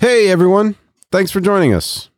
[0.00, 0.76] Hey, everyone.
[1.10, 2.08] Thanks for joining us.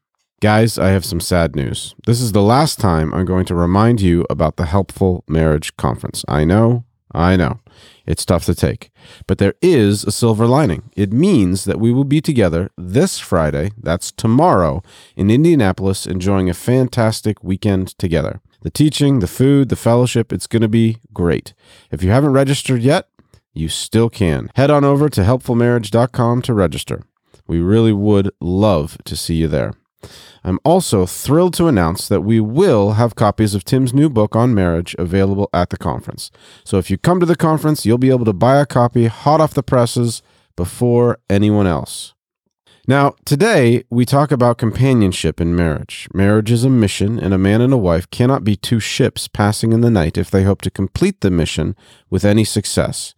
[0.43, 1.95] Guys, I have some sad news.
[2.05, 6.23] This is the last time I'm going to remind you about the Helpful Marriage Conference.
[6.29, 7.61] I know, I know.
[8.05, 8.91] It's tough to take.
[9.27, 10.91] But there is a silver lining.
[10.95, 14.83] It means that we will be together this Friday, that's tomorrow,
[15.17, 18.43] in Indianapolis, enjoying a fantastic weekend together.
[18.61, 21.55] The teaching, the food, the fellowship, it's going to be great.
[21.91, 23.09] If you haven't registered yet,
[23.55, 24.51] you still can.
[24.55, 27.05] Head on over to helpfulmarriage.com to register.
[27.51, 29.75] We really would love to see you there.
[30.45, 34.55] I'm also thrilled to announce that we will have copies of Tim's new book on
[34.55, 36.31] marriage available at the conference.
[36.63, 39.41] So if you come to the conference, you'll be able to buy a copy hot
[39.41, 40.23] off the presses
[40.55, 42.15] before anyone else.
[42.87, 46.07] Now, today we talk about companionship in marriage.
[46.15, 49.73] Marriage is a mission, and a man and a wife cannot be two ships passing
[49.73, 51.75] in the night if they hope to complete the mission
[52.11, 53.13] with any success.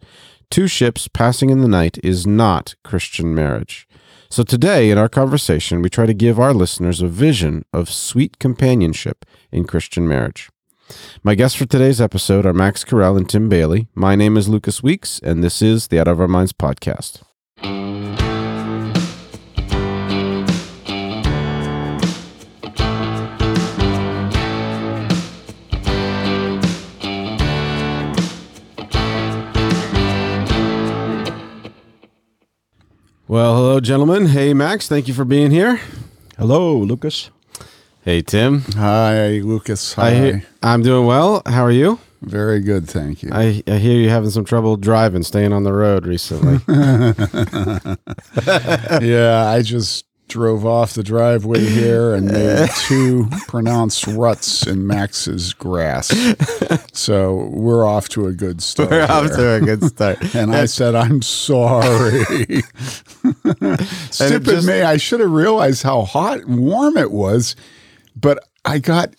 [0.49, 3.87] Two ships passing in the night is not Christian marriage.
[4.33, 8.39] So today, in our conversation, we try to give our listeners a vision of sweet
[8.39, 10.49] companionship in Christian marriage.
[11.21, 13.89] My guests for today's episode are Max Carell and Tim Bayly.
[13.93, 17.21] My name is Lucas Weeks, and this is the Out of Our Minds podcast.
[33.33, 34.27] Well, hello, gentlemen.
[34.27, 34.87] Hey, Max.
[34.87, 35.81] Thank you for being here.
[36.37, 37.31] Hello, Lucas.
[38.05, 38.59] Hey, Tim.
[38.75, 39.93] Hi, Lucas.
[39.93, 40.09] Hi.
[40.09, 41.41] I hear, I'm doing well.
[41.47, 41.97] How are you?
[42.21, 43.31] Very good, thank you.
[43.33, 46.59] I, I hear you having some trouble driving, staying on the road recently.
[49.03, 55.53] yeah, I just drove off the driveway here and made two pronounced ruts in Max's
[55.53, 56.07] grass.
[56.91, 58.89] So we're off to a good start.
[58.89, 59.59] We're off there.
[59.59, 60.35] to a good start.
[60.35, 62.23] and I said, I'm sorry.
[64.09, 64.81] Stupid just- me.
[64.81, 67.55] I should have realized how hot and warm it was,
[68.15, 69.13] but I got.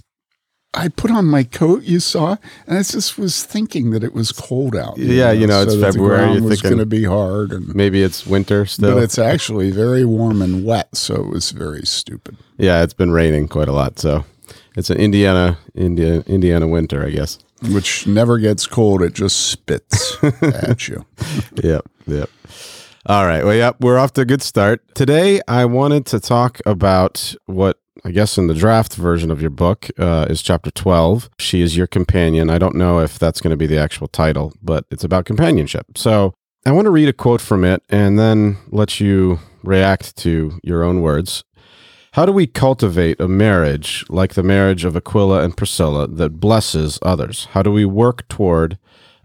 [0.77, 2.37] I put on my coat, you saw,
[2.67, 4.99] and I just was thinking that it was cold out.
[4.99, 8.67] Yeah, you know, it's February, you're was going to be hard, and Maybe it's winter
[8.67, 8.95] still.
[8.95, 12.37] but it's actually very warm and wet, so it was very stupid.
[12.59, 14.25] yeah, it's been raining quite a lot, so
[14.77, 17.39] it's an Indiana India, Indiana winter, I guess.
[17.71, 21.07] Which never gets cold; it just spits at you.
[21.63, 22.29] yep, yep.
[23.07, 23.45] All right.
[23.45, 24.83] Well, yep, we're off to a good start.
[24.95, 29.51] Today, I wanted to talk about what I guess in the draft version of your
[29.51, 31.31] book uh, is chapter 12.
[31.39, 32.51] She is your companion.
[32.51, 35.97] I don't know if that's going to be the actual title, but it's about companionship.
[35.97, 36.35] So
[36.67, 40.83] I want to read a quote from it and then let you react to your
[40.83, 41.45] own words.
[42.13, 46.99] How do we cultivate a marriage like the marriage of Aquila and Priscilla that blesses
[47.03, 47.47] others?
[47.53, 48.77] How do we work toward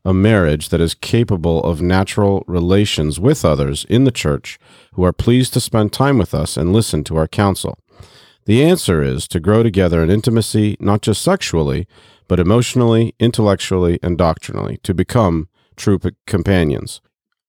[0.06, 4.59] a marriage that is capable of natural relations with others in the church
[4.94, 7.78] who are pleased to spend time with us and listen to our counsel?
[8.50, 11.88] The answer is to grow together in intimacy, not just sexually,
[12.28, 17.00] but emotionally, intellectually, and doctrinally, to become true p- companions.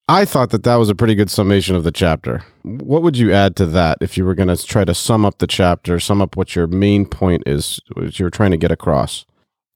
[0.08, 2.44] I thought that that was a pretty good summation of the chapter.
[2.64, 5.38] What would you add to that if you were going to try to sum up
[5.38, 9.24] the chapter, sum up what your main point is, what you're trying to get across?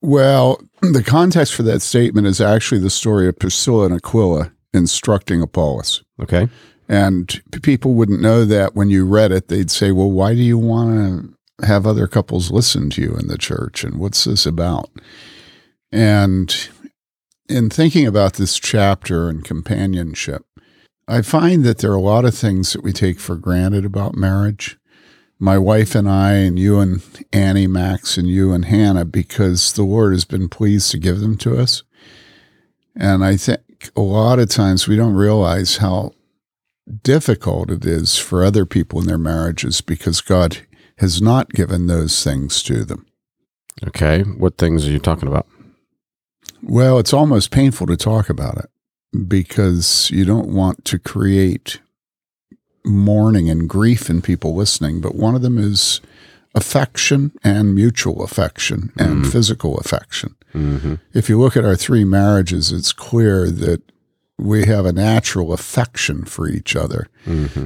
[0.03, 5.41] Well, the context for that statement is actually the story of Priscilla and Aquila instructing
[5.41, 6.05] Apollos.
[6.21, 6.51] Okay.
[6.89, 9.49] And people wouldn't know that when you read it.
[9.49, 13.29] They'd say, Well, why do you want to have other couples listen to you in
[13.29, 13.85] the church?
[13.85, 14.91] And what's this about?
[15.91, 16.69] And
[17.49, 20.45] in thinking about this chapter and companionship,
[21.07, 24.15] I find that there are a lot of things that we take for granted about
[24.15, 24.79] marriage.
[25.39, 27.03] My wife and I, and you and
[27.33, 31.37] Annie, Max, and you and Hannah, because the Lord has been pleased to give them
[31.39, 31.83] to us.
[32.97, 33.61] And I think
[33.97, 36.13] a lot of times we don't realize how
[37.03, 40.59] difficult it is for other people in their marriages because God
[40.99, 43.07] has not given those things to them.
[43.87, 44.23] Okay.
[44.23, 45.47] What things are you talking about?
[46.63, 48.71] Well, it's almost painful to talk about it
[49.29, 51.81] because you don't want to create
[52.85, 55.01] mourning and grief in people listening.
[55.01, 56.01] But one of them is
[56.55, 60.37] affection and mutual affection and physical affection.
[60.55, 60.95] Mm-hmm.
[61.13, 63.83] If you look at our three marriages, it's clear that
[64.39, 67.65] we have a natural affection for each other Mm-hmm.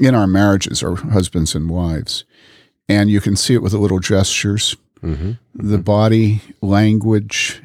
[0.04, 2.24] in our marriages, our husbands and wives.
[2.88, 5.32] And you can see it with the little gestures, Mm-hmm.
[5.54, 7.60] the body language.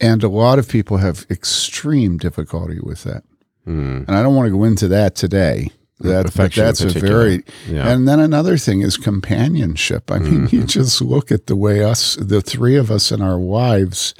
[0.00, 3.24] And a lot of people have extreme difficulty with that.
[3.66, 4.06] Mm.
[4.06, 5.70] And I don't want to go into that today.
[5.98, 6.26] That,
[6.62, 7.88] that's a very Yeah.
[7.92, 10.12] and then another thing is companionship.
[10.12, 13.40] I mean, you just look at the way us, the three of us and our
[13.40, 14.14] wives,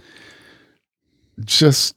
[1.44, 1.94] just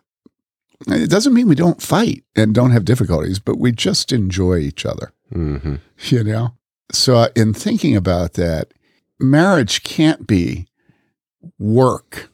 [0.87, 4.85] It doesn't mean we don't fight and don't have difficulties, but we just enjoy each
[4.85, 5.75] other, hmm
[6.09, 6.55] you know?
[6.91, 8.73] So, uh, in thinking about that,
[9.19, 10.67] marriage can't be
[11.59, 12.29] work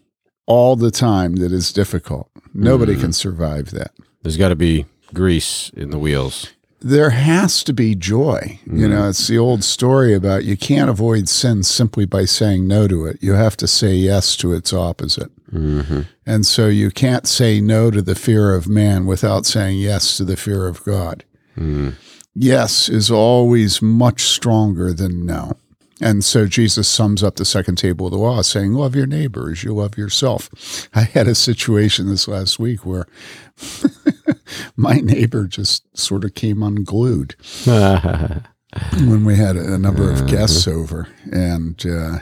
[0.46, 2.30] all the time that is difficult.
[2.54, 3.02] Nobody Mhm.
[3.02, 3.92] can survive that.
[4.24, 6.48] There's got to be grease in the wheels.
[6.80, 8.60] There has to be joy.
[8.68, 8.90] You Mhm.
[8.90, 13.06] know, it's the old story about you can't avoid sin simply by saying no to
[13.08, 13.18] it.
[13.20, 15.32] You have to say yes to its opposite.
[15.50, 20.18] hmm And so you can't say no to the fear of man without saying yes
[20.18, 21.24] to the fear of God.
[21.58, 21.94] mm
[22.36, 25.54] Yes is always much stronger than no.
[26.00, 29.50] And so Jesus sums up the second table of the law saying, Love your neighbor
[29.52, 30.88] as you love yourself.
[30.94, 33.08] I had a situation this last week where
[34.76, 37.36] my neighbor just sort of came unglued
[37.66, 41.08] when we had a number of guests over.
[41.32, 42.20] And, uh,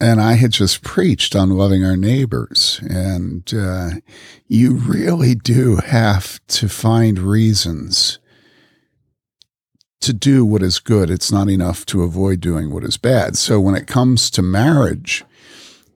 [0.00, 2.80] and I had just preached on loving our neighbors.
[2.88, 3.90] And uh,
[4.48, 8.18] you really do have to find reasons
[10.00, 11.10] to do what is good.
[11.10, 13.36] It's not enough to avoid doing what is bad.
[13.36, 15.24] So when it comes to marriage,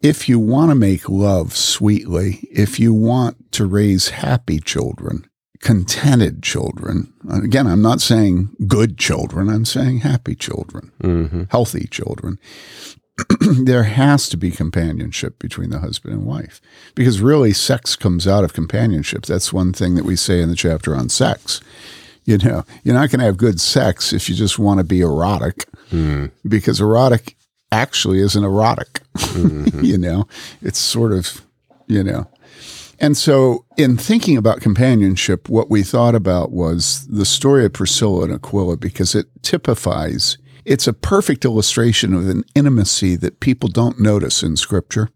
[0.03, 5.27] if you want to make love sweetly, if you want to raise happy children,
[5.61, 12.39] contented children, again, I'm not saying good children, I'm saying happy children, hmm healthy children.
[13.41, 16.61] there has to be companionship between the husband and wife
[16.97, 19.25] because really sex comes out of companionship.
[19.25, 21.61] That's one thing that we say in the chapter on sex.
[22.25, 25.01] You know, you're not going to have good sex if you just want to be
[25.01, 27.37] erotic mm because erotic
[27.71, 29.01] actually isn't erotic.
[29.17, 29.83] Mhm.
[29.91, 30.27] you know,
[30.63, 31.43] it's sort of,
[31.87, 32.27] you know.
[33.01, 38.25] And so, in thinking about companionship, what we thought about was the story of Priscilla
[38.25, 44.01] and Aquila because it typifies, it's a perfect illustration of an intimacy that people don't
[44.01, 45.11] notice in Scripture.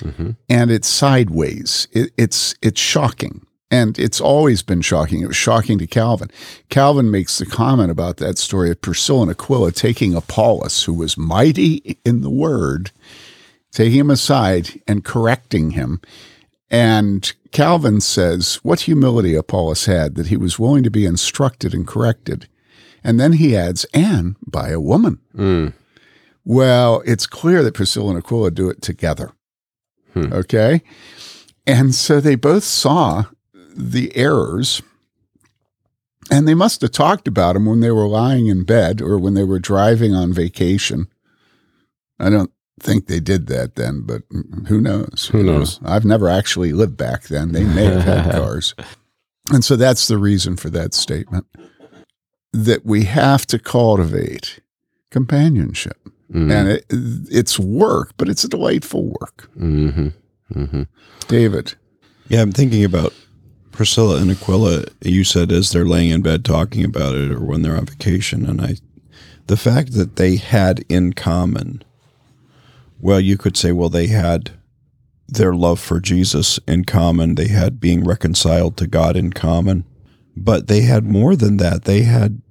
[0.00, 0.36] Mhm.
[0.48, 1.86] And it's sideways.
[1.92, 3.46] It, it's it's shocking.
[3.70, 5.20] And it's always been shocking.
[5.20, 6.30] It was shocking to Calvin.
[6.70, 11.16] Calvin makes the comment about that story of Priscilla and Aquila taking Apollos, who was
[11.16, 12.90] mighty in the word,
[13.70, 16.00] taking him aside and correcting him.
[16.68, 21.86] And Calvin says, What humility Apollos had that he was willing to be instructed and
[21.86, 22.48] corrected.
[23.04, 25.20] And then he adds, And by a woman.
[25.36, 25.74] Mm.
[26.44, 29.32] Well, it's clear that Priscilla and Aquila do it together.
[30.14, 30.32] Hmm.
[30.32, 30.82] Okay.
[31.66, 33.26] And so they both saw
[33.74, 34.82] the errors
[36.30, 39.34] and they must have talked about them when they were lying in bed or when
[39.34, 41.08] they were driving on vacation.
[42.18, 44.22] I don't think they did that then, but
[44.68, 45.28] who knows?
[45.32, 45.80] Who knows?
[45.84, 47.52] I've never actually lived back then.
[47.52, 48.74] They may have had cars.
[49.52, 51.46] And so that's the reason for that statement
[52.52, 54.60] that we have to cultivate
[55.10, 55.98] companionship.
[56.32, 56.52] Mm.
[56.52, 59.48] And it, it's work, but it's a delightful work.
[59.54, 60.08] hmm
[60.52, 60.82] hmm
[61.26, 61.74] David.
[62.28, 63.12] Yeah, I'm thinking about
[63.80, 64.84] Priscilla and Aquila.
[65.00, 68.44] You said as they're laying in bed talking about it, or when they're on vacation,
[68.44, 68.74] and I,
[69.46, 71.82] the fact that they had in common.
[73.00, 74.50] Well, you could say, well, they had
[75.26, 77.36] their love for Jesus in common.
[77.36, 79.86] They had being reconciled to God in common,
[80.36, 81.84] but they had more than that.
[81.84, 82.42] They had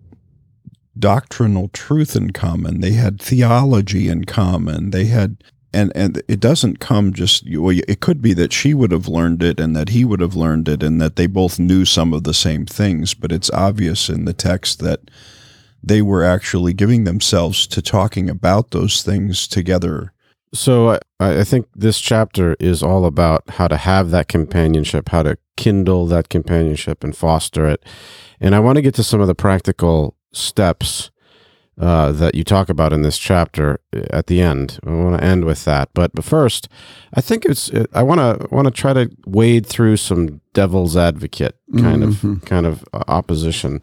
[0.98, 2.80] doctrinal truth in common.
[2.80, 4.90] They had theology in common.
[4.90, 5.44] They had
[5.74, 9.44] and and it doesn't come just well it could be that she would have learned
[9.44, 12.24] it and that he would have learned it and that they both knew some of
[12.24, 15.00] the same things but it's obvious in the text that
[15.84, 20.12] they were actually giving themselves to talking about those things together
[20.54, 25.24] So I, I think this chapter is all about how to have that companionship, how
[25.24, 27.84] to kindle that companionship and foster it.
[28.40, 31.12] And I want to get to some of the practical steps
[31.80, 33.80] uh, that you talk about in this chapter
[34.12, 34.80] at the end.
[34.86, 36.68] I want to end with that, but but first,
[37.14, 41.56] I think it's I want to want to try to wade through some devil's advocate
[41.78, 42.42] kind Mhm.
[42.42, 43.82] of kind of uh, opposition.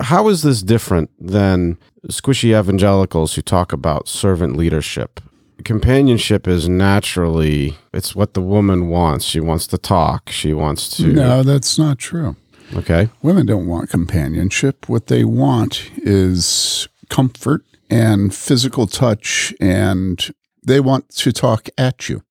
[0.00, 1.76] How is this different than
[2.08, 5.20] squishy evangelicals who talk about servant leadership?
[5.64, 11.06] companionship is naturally it's what the woman wants she wants to talk she wants to
[11.12, 12.34] No, that's not true.
[12.74, 14.88] okay Women don't want companionship.
[14.88, 20.30] What they want is comfort and physical touch, and
[20.66, 22.22] they want to talk at you.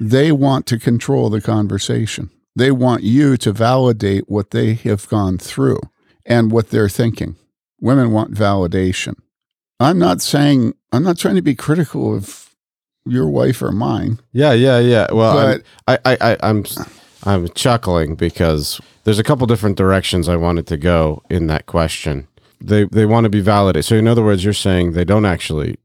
[0.00, 2.30] They want to control the conversation.
[2.56, 5.80] They want you to validate what they have gone through
[6.24, 7.36] and what they're thinking.
[7.80, 9.14] Women want validation.
[9.78, 12.54] I'm not saying, I'm not trying to be critical of
[13.06, 16.64] your wife or mine, yeah yeah yeah well I'm- I, I, I i'm
[17.24, 22.26] i'm chuckling because there's a couple different directions i wanted to go in that question
[22.66, 25.76] they they want to be validated so in other words you're saying they don't actually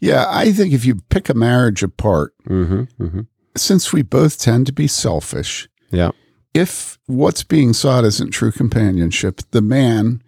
[0.00, 3.20] yeah, I think if you pick a marriage apart, mm-hmm, mm-hmm.
[3.56, 6.10] since we both tend to be selfish, yeah
[6.54, 10.22] if what's being sought isn't true companionship, the man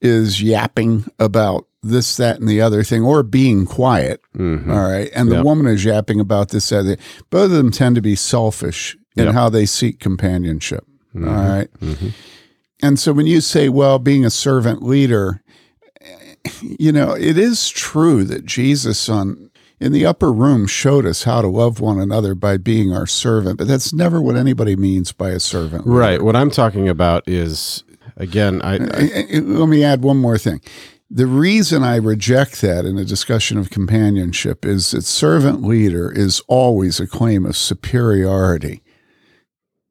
[0.00, 4.20] is yapping about this, that, and the other thing, or being quiet.
[4.36, 4.68] Mhm.
[4.70, 5.10] All right.
[5.14, 5.44] And the Yep.
[5.44, 7.00] woman is yapping about this, that, that.
[7.30, 9.34] Both of them tend to be selfish in Yep.
[9.34, 10.84] how they seek companionship.
[11.16, 11.68] All right.
[12.82, 15.42] And so when you say, well, being a servant leader,
[16.60, 21.42] you know, it is true that Jesus on in the upper room showed us how
[21.42, 25.30] to love one another by being our servant, but that's never what anybody means by
[25.30, 25.86] a servant.
[25.86, 25.98] leader.
[25.98, 26.22] Right.
[26.22, 27.82] What I'm talking about is
[28.16, 30.60] again, I, I Eh, eh, Let me add one more thing.
[31.10, 36.40] The reason I reject that in a discussion of companionship is that servant leader is
[36.48, 38.82] always a claim of superiority.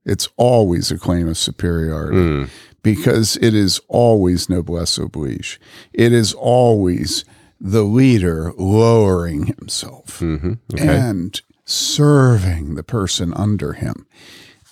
[0.04, 2.50] It's always a claim of superiority mm,
[2.84, 5.60] because it is always noblesse oblige.
[5.94, 7.26] It is always
[7.60, 10.88] the leader lowering himself mhm, okay.
[10.88, 14.08] and serving the person under him.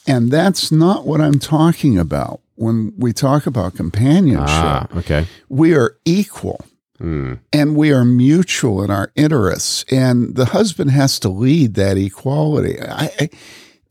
[0.07, 4.47] And that's not what I'm talking about when we talk about companionship.
[4.49, 5.27] ah, okay.
[5.49, 6.65] We are equal
[6.99, 9.85] Mm, and we are mutual in our interests.
[9.89, 12.79] And the husband has to lead that equality.
[12.81, 13.29] I, I,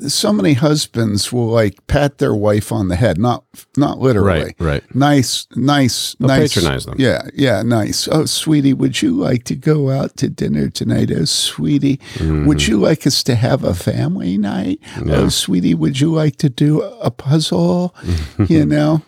[0.06, 3.44] so many husbands will like pat their wife on the head, not
[3.76, 4.28] not literally.
[4.44, 4.54] right.
[4.60, 4.94] Right.
[4.94, 6.54] Nice, nice, They'll nice.
[6.54, 6.94] patronize them.
[6.98, 8.06] Yeah, yeah, nice.
[8.06, 11.10] Oh, sweetie, would you like to go out to dinner tonight?
[11.10, 14.80] Oh, sweetie, would you like us to have a family night?
[14.94, 15.08] Mm-hmm.
[15.08, 15.16] Yeah.
[15.16, 17.92] Oh, sweetie, would you like to do a puzzle?
[18.48, 19.02] you know,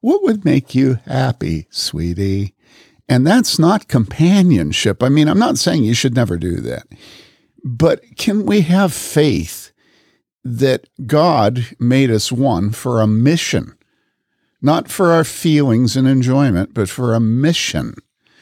[0.00, 2.54] what would make you happy, sweetie?
[3.08, 5.02] And that's not companionship.
[5.02, 6.86] I mean, I'm not saying you should never do that,
[7.64, 9.65] but can we have faith
[10.58, 13.72] that God made us one for a mission?
[14.62, 17.94] not for our feelings and enjoyment, but for a mission.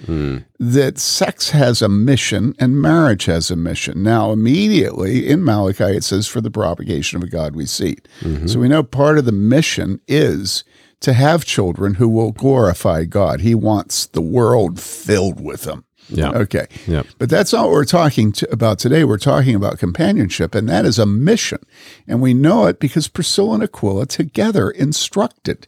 [0.07, 4.03] Mm, That sex has a mission and marriage has a mission.
[4.03, 8.09] Now, immediately in Malachi, it says, for the propagation of a godly seed.
[8.47, 10.65] So we know part of the mission is
[11.01, 13.41] to have children who will glorify God.
[13.41, 15.85] He wants the world filled with them.
[16.09, 16.31] Yeah.
[16.31, 16.67] Okay.
[16.87, 17.03] Yeah.
[17.19, 19.05] But that's not what we're talking to, about today.
[19.05, 21.65] We're talking about companionship, and that is a mission.
[22.07, 25.67] And we know it because Priscilla and Aquila together instructed.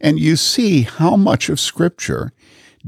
[0.00, 2.32] And you see how much of Scripture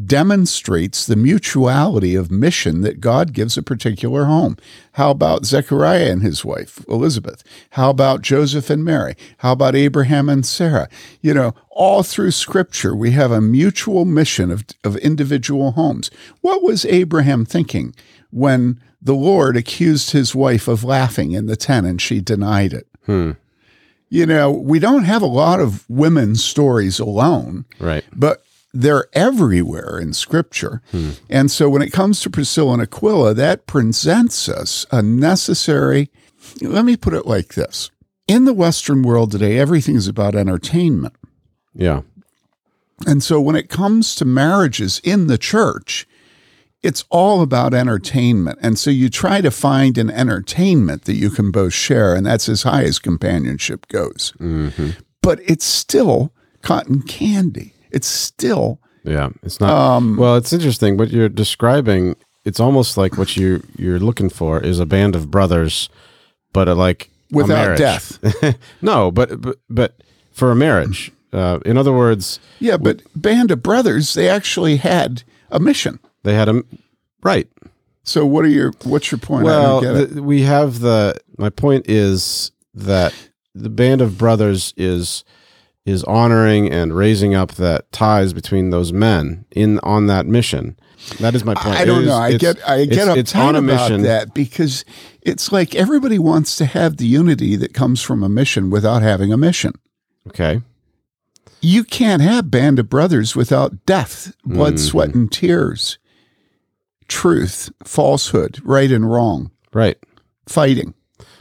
[0.07, 4.57] demonstrates the mutuality of mission that God gives a particular home.
[4.93, 7.43] How about Zechariah and his wife, Elizabeth?
[7.71, 9.15] How about Joseph and Mary?
[9.39, 10.89] How about Abraham and Sarah?
[11.21, 16.11] You know, all through Scripture, we have a mutual mission of, of individual homes.
[16.41, 17.95] What was Abraham thinking
[18.31, 22.87] when the Lord accused his wife of laughing in the tent and she denied it?
[23.07, 23.33] Hmm.
[24.11, 28.05] You know, we don't have a lot of women's stories alone Right.
[28.17, 30.83] but they're everywhere in scripture.
[31.29, 36.11] And so when it comes to Priscilla and Aquila, that presents us a necessary,
[36.61, 37.91] let me put it like this.
[38.27, 41.15] In the Western world today, everything is about entertainment.
[41.75, 42.03] Yeah.
[43.07, 46.07] And so when it comes to marriages in the church,
[46.83, 48.59] it's all about entertainment.
[48.61, 52.49] And so you try to find an entertainment that you can both share, and that's
[52.49, 54.35] as high as companionship goes.
[54.39, 54.91] hmm
[55.23, 56.33] But it's still
[56.63, 57.75] cotton candy.
[57.91, 59.31] It's still Yeah.
[59.43, 59.71] It's not.
[59.71, 60.97] um, well, it's interesting.
[60.97, 65.31] What you're describing, it's almost like what you you're looking for is a band of
[65.31, 65.89] brothers,
[66.53, 68.19] but a, like without death.
[68.83, 69.95] no, but but but
[70.33, 71.13] for a marriage.
[71.31, 75.99] Uh, in other words, Yeah, but Band of Brothers, they actually had a mission.
[76.23, 76.63] they had a
[77.23, 77.47] right.
[78.03, 79.45] So what are your what's your point?
[79.45, 80.13] Well, it.
[80.13, 81.21] we have the.
[81.37, 83.13] My point is that
[83.55, 85.23] the band of brothers is
[85.87, 90.79] is honoring and raising up that ties between those men in on that mission.
[91.21, 91.77] That is my point.
[91.77, 92.17] I don't is- know.
[92.17, 94.03] I get I get it's, uptight on a about mission.
[94.03, 94.85] that because
[95.23, 99.33] it's like everybody wants to have the unity that comes from a mission without having
[99.33, 99.73] a mission.
[100.27, 100.61] Okay.
[101.61, 104.79] You can't have Band of Brothers without death, blood, Mhm.
[104.79, 105.99] sweat, and tears,
[107.09, 109.97] truth, falsehood, right and wrong, Right.
[110.47, 110.95] fighting.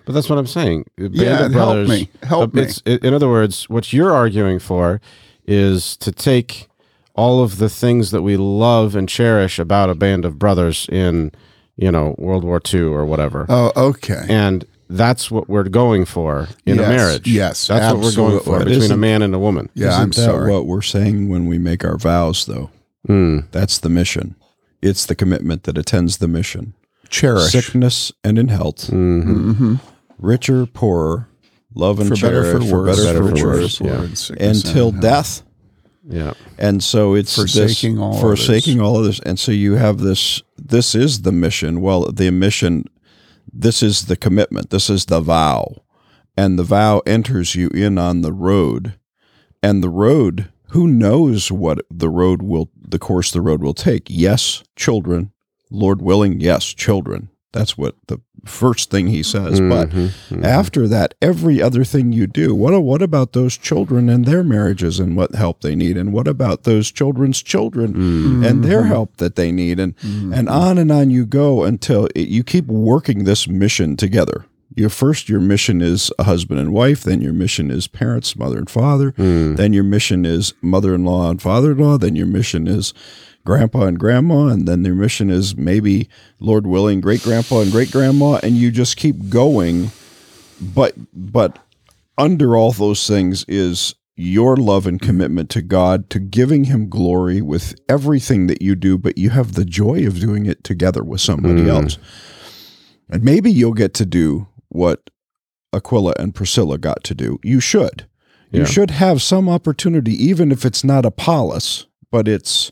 [0.07, 0.85] But that's what I'm saying.
[0.97, 2.09] Band Yeah, of help me.
[2.23, 2.63] Help uh, me.
[2.63, 5.01] It's, in other words, what you're arguing for
[5.45, 6.67] is to take
[7.13, 11.33] all of the things that we love and cherish about a band of brothers in,
[11.75, 14.25] you know, World War II or whatever, Oh, okay.
[14.29, 17.27] and that's what we're going for in Yes, a marriage.
[17.27, 18.59] yes, that's what we're going for.
[18.59, 19.69] But between a isn't- man and a woman.
[19.73, 20.51] Yeah, Isn't I'm that sorry.
[20.53, 22.69] what we're saying when we make our vows, though?
[23.09, 23.51] Mm.
[23.51, 24.35] That's the mission.
[24.81, 26.75] It's the commitment that attends the mission.
[27.09, 27.51] Cherish.
[27.51, 29.75] Sickness and in health, hmm hmm
[30.17, 31.29] richer, poorer,
[31.74, 32.97] love and For better, cherish, for worse.
[33.05, 33.81] better, better, for for worse, worse.
[33.81, 33.97] yeah.
[33.97, 35.43] Lord, sickness until and death.
[36.09, 36.33] Yeah.
[36.57, 40.00] And so it's Forsaking this, all of forsaking all of this, and so you have
[40.00, 40.41] this.
[40.57, 41.81] This is the mission.
[41.81, 42.86] Well, the mission.
[43.51, 44.69] This is the commitment.
[44.69, 45.81] This is the vow,
[46.38, 48.93] and the vow enters you in on the road,
[49.62, 54.07] and the road, who knows what the road will, the course the road will take?
[54.09, 55.31] Yes, children.
[55.69, 57.29] Lord willing, yes, children.
[57.51, 59.60] That's what the first thing he says.
[59.60, 60.44] But Mhm, mhm.
[60.44, 65.00] after that, every other thing you do, what what about those children and their marriages
[65.00, 68.46] and what help they need, and what about those children's children Mm.
[68.48, 69.94] and their help that they need, and
[70.34, 74.46] and on and on you go until it, you keep working this mission together.
[74.75, 77.01] Your first, your mission is a husband and wife.
[77.01, 79.12] Then your mission is parents, mother and father.
[79.17, 79.56] Mm.
[79.58, 81.98] Then your mission is mother-in-law and father-in-law.
[81.98, 82.94] Then your mission is
[83.48, 86.08] grandpa and grandma, and then their mission is maybe,
[86.39, 89.89] Lord willing, great grandpa and great grandma, and you just keep going.
[90.62, 91.58] But but
[92.18, 97.42] under all those things is your love and commitment to God, to giving Him glory
[97.42, 101.22] with everything that you do, but you have the joy of doing it together with
[101.22, 101.68] somebody Mm.
[101.70, 101.98] else.
[103.10, 105.10] And maybe you'll get to do what
[105.72, 107.39] Aquila and Priscilla got to do.
[107.44, 108.06] You should.
[108.51, 112.72] You should have some opportunity, even if it's not Apollos, but it's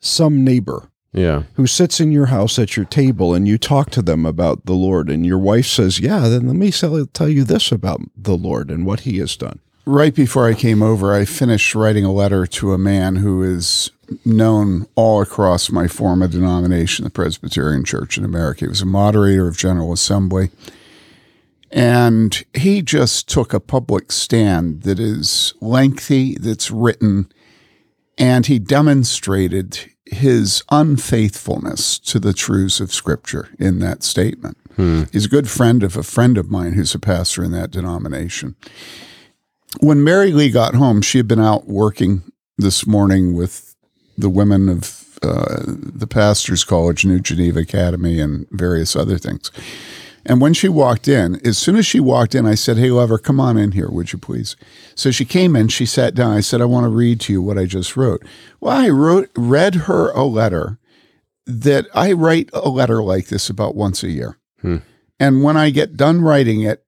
[0.00, 1.42] some neighbor Yeah.
[1.54, 4.74] who sits in your house at your table and you talk to them about the
[4.74, 8.36] Lord, and your wife says, Yeah, then let me tell tell you this about the
[8.36, 9.58] Lord and what he has done.
[9.86, 13.90] Right before I came over, I finished writing a letter to a man who is
[14.24, 18.64] known all across my former denomination, the Presbyterian Church in America.
[18.66, 20.50] He was a moderator of General Assembly.
[21.72, 27.30] And he just took a public stand that is lengthy, that's written,
[28.20, 34.56] and he demonstrated his unfaithfulness to the truths of Scripture in that statement.
[35.12, 38.54] He's a good friend of a friend of mine who's a pastor in that denomination
[39.78, 42.22] when Mary Lee got home, she had been out working
[42.58, 43.76] this morning with
[44.18, 49.50] the women of uh, the Pastors College, New Geneva Academy, and various other things.
[50.26, 53.18] And when she walked in, as soon as she walked in, I said, Hey, lover,
[53.18, 54.56] come on in here, would you please?
[54.94, 56.36] So she came in, she sat down.
[56.36, 58.22] I said, I want to read to you what I just wrote.
[58.60, 60.78] Well, I wrote, read her a letter
[61.46, 64.36] that I write a letter like this about once a year.
[64.60, 64.78] Hmm.
[65.18, 66.84] And when I get done writing it,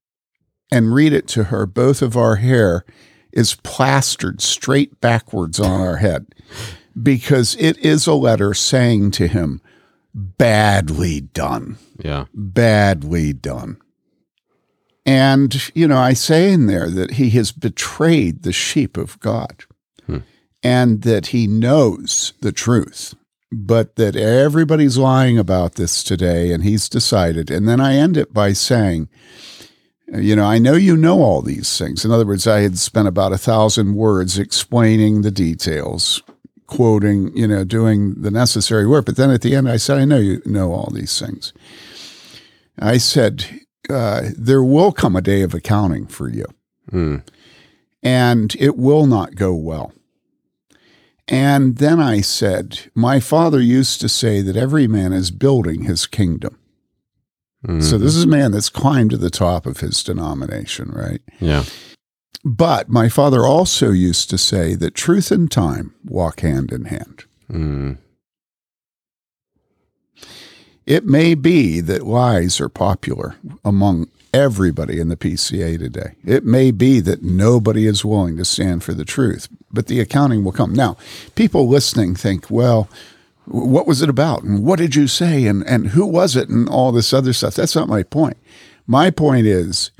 [0.72, 2.84] and read it to her, both of our hair
[3.30, 6.26] is plastered straight backwards on our head
[7.00, 9.60] because it is a letter saying to him,
[10.14, 12.26] badly done, Yeah.
[12.34, 13.78] badly done.
[15.04, 19.64] And, you know, I say in there that he has betrayed the sheep of God
[20.06, 20.18] hmm.
[20.62, 23.14] and that he knows the truth,
[23.50, 27.50] but that everybody's lying about this today and he's decided.
[27.50, 29.08] And then I end it by saying,
[30.14, 32.04] you know, I know you know all these things.
[32.04, 36.22] In other words, I had spent about a thousand words explaining the details,
[36.76, 39.04] quoting, you know, doing the necessary work.
[39.06, 41.52] But then at the end, I said, I know you know all these things.
[42.78, 43.44] I said,
[43.90, 46.46] uh, there will come a day of accounting for you,
[46.90, 47.22] Mm.
[48.02, 49.92] and it will not go well.
[51.28, 56.06] And then I said, My father used to say that every man is building his
[56.06, 56.58] kingdom.
[57.80, 61.20] So this is a man that's climbed to the top of his denomination, right?
[61.38, 61.62] Yeah.
[62.44, 67.24] But my father also used to say that truth and time walk hand in hand.
[67.50, 67.98] Mm.
[70.86, 76.14] It may be that lies are popular among everybody in the PCA today.
[76.24, 80.42] It may be that nobody is willing to stand for the truth, but the accounting
[80.42, 80.72] will come.
[80.72, 80.96] Now,
[81.34, 82.88] people listening think, well,
[83.44, 84.42] what was it about?
[84.42, 85.46] And what did you say?
[85.46, 86.48] And, and who was it?
[86.48, 87.54] And all this other stuff.
[87.54, 88.36] That's not my point.
[88.86, 89.90] My point is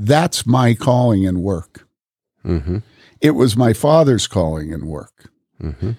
[0.00, 1.86] that's my calling and work.
[2.44, 2.78] Mm-hmm.
[3.20, 5.30] It was my father's calling and work.
[5.62, 5.92] Mm-hmm.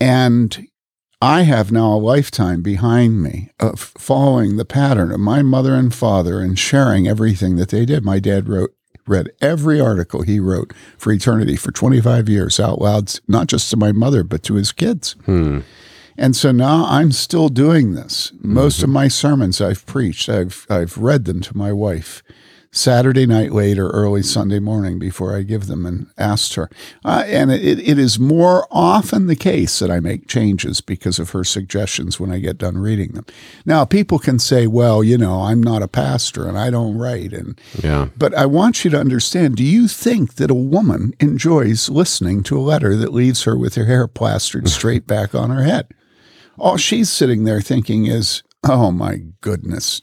[0.00, 0.68] And
[1.20, 5.92] I have now a lifetime behind me of following the pattern of my mother and
[5.92, 8.04] father and sharing everything that they did.
[8.04, 8.74] My dad wrote,
[9.06, 13.76] read every article he wrote for eternity for 25 years out loud, not just to
[13.76, 15.16] my mother, but to his kids.
[15.26, 15.60] Hmm.
[16.16, 18.32] And so now I'm still doing this.
[18.40, 22.22] Most of my sermons I've preached, I've I've read them to my wife
[22.72, 26.70] Saturday night late or early Sunday morning before I give them and asked her.
[27.04, 31.30] Uh, and it, it is more often the case that I make changes because of
[31.30, 33.26] her suggestions when I get done reading them.
[33.66, 37.32] Now, people can say, well, you know, I'm not a pastor and I don't write.
[37.32, 38.08] And Yeah.
[38.16, 42.56] but I want you to understand do you think that a woman enjoys listening to
[42.56, 45.88] a letter that leaves her with her hair plastered straight back on her head?
[46.56, 50.02] All she's sitting there thinking is, oh my goodness,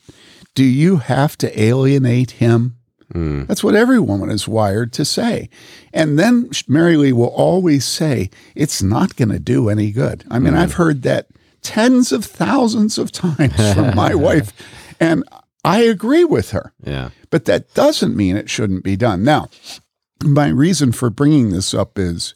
[0.58, 2.78] do you have to alienate him?
[3.12, 3.46] Hmm.
[3.46, 5.52] That's what every woman is wired to say.
[5.94, 10.24] And then Mary Lee will always say, it's not going to do any good.
[10.32, 10.82] I mean, I've hmm.
[10.82, 11.28] heard that
[11.62, 14.52] tens of thousands of times from my wife.
[15.00, 15.24] And
[15.64, 16.74] I agree with her.
[16.84, 17.12] Yeah.
[17.30, 19.24] But that doesn't mean it shouldn't be done.
[19.24, 19.50] Now,
[20.24, 22.34] my reason for bringing this up is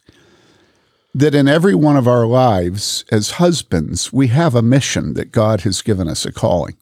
[1.12, 5.62] that in every one of our lives as husbands, we have a mission that God
[5.62, 6.76] has given us a calling.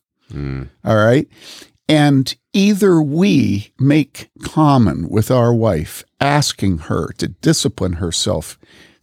[0.85, 1.29] All right.
[1.89, 8.59] And either we make common with our wife, asking her to discipline herself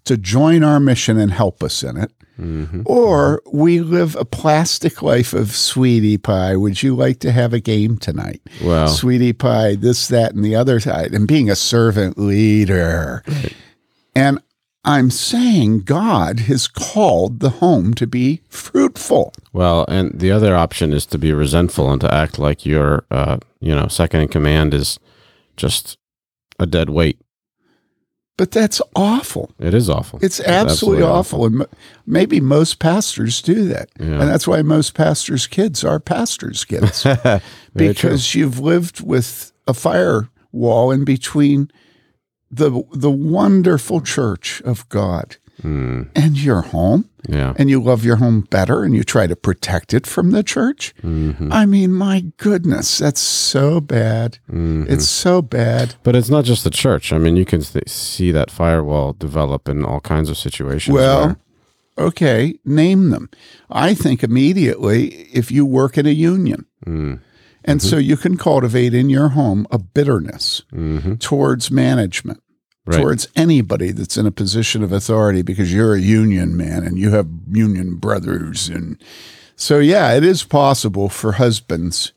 [0.05, 2.83] to join our mission and help us in it, mm-hmm.
[2.85, 6.55] or we live a plastic life of sweetie pie.
[6.55, 8.41] Would you like to have a game tonight?
[8.63, 13.21] Well, sweetie pie, this, that, and the other side, and being a servant leader.
[14.15, 14.39] And
[14.87, 19.33] I'm saying God has called the home to be fruitful.
[19.51, 23.37] well, and the other option is to be resentful and to act like your, uh,
[23.59, 24.97] you know, second in command is
[25.57, 25.97] just
[26.57, 27.19] a dead weight.
[28.37, 29.51] But that's awful.
[29.59, 30.19] It is awful.
[30.21, 31.45] It's absolutely, awful.
[31.45, 31.65] And
[32.05, 33.89] maybe most pastors do that.
[33.99, 34.05] Yeah.
[34.21, 37.03] And that's why most pastors' kids are pastors' kids.
[37.03, 37.41] Very true.
[37.73, 41.71] because you've lived with a firewall in between
[42.51, 47.09] the the wonderful church of God Mm, and your home.
[47.27, 47.53] yeah.
[47.57, 50.93] and you love your home better and you try to protect it from the church.
[51.03, 51.49] Mhm.
[51.51, 54.37] I mean, my goodness, that's so bad.
[54.51, 54.87] Mhm.
[54.87, 55.95] It's so bad.
[56.03, 57.11] But it's not just the church.
[57.11, 60.93] I mean, you can th- see that firewall develop in all kinds of situations.
[60.93, 61.25] Well,
[61.97, 63.27] where- okay, name them.
[63.71, 67.19] I think immediately if you work in a union, Mm,
[67.67, 71.19] and so you can cultivate in your home a bitterness mhm.
[71.19, 72.41] towards management.
[72.85, 73.01] Right.
[73.01, 77.11] Towards anybody that's in a position of authority because you're a union man and you
[77.11, 78.69] have union brothers.
[78.69, 78.97] And
[79.57, 82.13] so, yeah, it is possible for husbands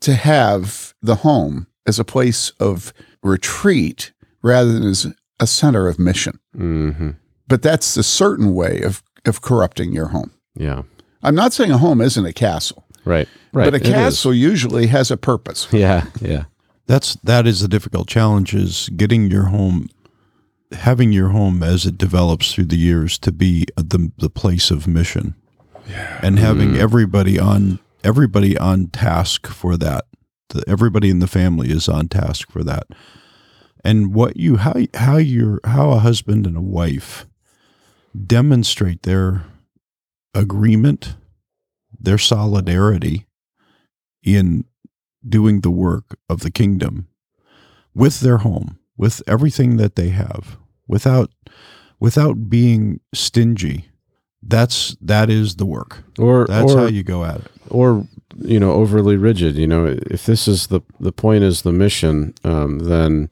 [0.00, 5.98] to have the home as a place of retreat rather than as a center of
[5.98, 6.38] mission.
[6.56, 7.16] Mhm.
[7.46, 10.30] But that's the certain way of, of corrupting your home.
[10.54, 10.84] Yeah.
[11.22, 13.28] I'm not saying a home isn't a castle, Right.
[13.52, 13.64] Right.
[13.64, 13.92] but a It is.
[13.92, 15.68] castle usually has a purpose.
[15.72, 16.06] Yeah.
[16.20, 16.44] Yeah.
[16.86, 19.88] That's that is the difficult challenge is getting your home
[20.72, 24.86] having your home as it develops through the years to be the the place of
[24.86, 25.34] mission.
[25.88, 26.20] Yeah.
[26.22, 26.78] And having mm.
[26.78, 30.04] everybody on everybody on task for that.
[30.50, 32.86] The, everybody in the family is on task for that.
[33.84, 37.26] And what you how how your how a husband and a wife
[38.26, 39.44] demonstrate their
[40.34, 41.16] agreement,
[42.02, 43.26] their solidarity
[44.22, 44.64] in
[45.26, 47.08] doing the work of the kingdom
[47.94, 51.30] with their home, with everything that they have, without
[52.00, 53.86] without being stingy.
[54.42, 56.02] That's that is the work.
[56.18, 57.50] Or That's or, how you go at it.
[57.70, 58.06] or
[58.38, 59.56] you know overly rigid.
[59.56, 63.30] You know, if this is the the point is the mission, um, then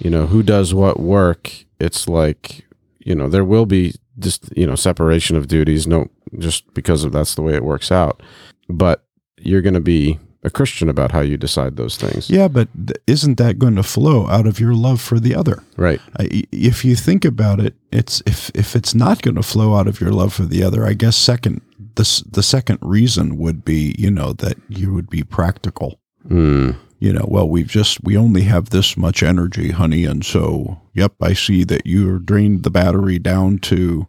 [0.00, 1.52] you know who does what work.
[1.78, 2.64] It's like
[3.08, 5.86] you know there will be just you know separation of duties.
[5.86, 6.06] No,
[6.38, 8.22] just because of that's the way it works out.
[8.68, 9.04] But
[9.38, 12.30] you're going to be a Christian about how you decide those things.
[12.30, 12.68] Yeah, but
[13.06, 15.62] isn't that going to flow out of your love for the other?
[15.76, 16.00] Right.
[16.18, 19.88] I- If you think about it, it's if if it's not going to flow out
[19.88, 21.60] of your love for the other, I guess second
[21.94, 25.98] the the second reason would be you know that you would be practical.
[26.28, 26.76] Mm.
[26.98, 30.04] You know, well, we've just, we only have this much energy, honey.
[30.04, 34.08] And so, yep, I see that you're drained the battery down to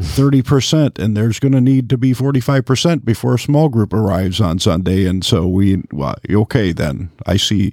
[0.00, 4.58] 30%, and there's going to need to be 45% before a small group arrives on
[4.58, 5.06] Sunday.
[5.06, 7.72] And so we, well, okay, then I see.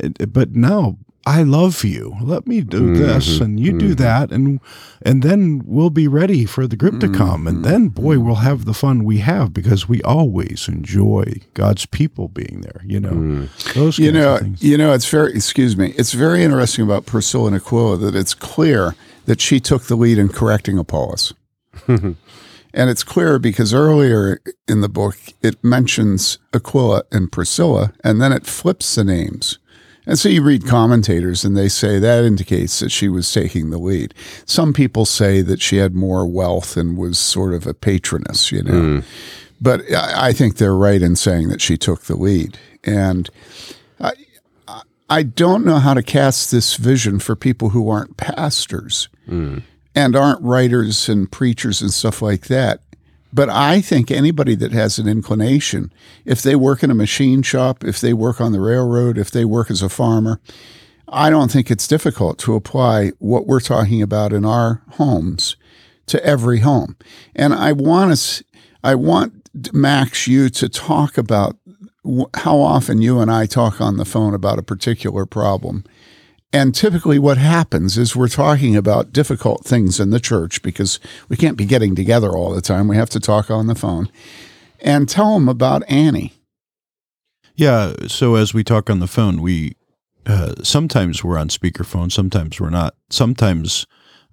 [0.00, 2.16] Eh, but now, I love you.
[2.22, 3.44] Let me do this, mm-hmm.
[3.44, 4.02] and you do mm-hmm.
[4.02, 4.60] that, and
[5.02, 8.00] and then we'll be ready for the group to come, and then mm-hmm.
[8.00, 12.80] boy, we'll have the fun we have because we always enjoy God's people being there.
[12.84, 13.74] You know, mm.
[13.74, 15.34] those You know, you know, it's very.
[15.34, 15.94] Excuse me.
[15.98, 20.18] It's very interesting about Priscilla and Aquila that it's clear that she took the lead
[20.18, 21.34] in correcting Apollos,
[21.88, 22.16] and
[22.72, 28.46] it's clear because earlier in the book it mentions Aquila and Priscilla, and then it
[28.46, 29.58] flips the names.
[30.06, 33.78] And so you read commentators and they say that indicates that she was taking the
[33.78, 34.14] lead.
[34.44, 38.62] Some people say that she had more wealth and was sort of a patroness, you
[38.62, 38.80] know.
[38.80, 38.98] Hmm.
[39.60, 42.58] But I I think they're right in saying that she took the lead.
[42.84, 43.28] And
[44.00, 44.12] I,
[44.68, 49.58] I- I don't know how to cast this vision for people who aren't pastors hmm.
[49.94, 52.80] and aren't writers and preachers and stuff like that.
[53.32, 55.92] But I think anybody that has an inclination,
[56.24, 59.44] if they work in a machine shop, if they work on the railroad, if they
[59.44, 60.40] work as a farmer,
[61.08, 65.56] I don't think it's difficult to apply what we're talking about in our homes
[66.06, 66.96] to every home.
[67.34, 68.42] And I want us,
[68.82, 71.56] I want Max you to talk about
[72.34, 75.84] how often you and I talk on the phone about a particular problem.
[76.52, 81.36] And typically, what happens is we're talking about difficult things in the church because we
[81.36, 82.88] can't be getting together all the time.
[82.88, 84.08] We have to talk on the phone
[84.80, 86.32] and tell them about Annie.
[87.56, 87.94] Yeah.
[88.06, 89.76] So as we talk on the phone, we
[90.26, 92.94] uh, sometimes we're on speakerphone, sometimes we're not.
[93.10, 93.86] Sometimes,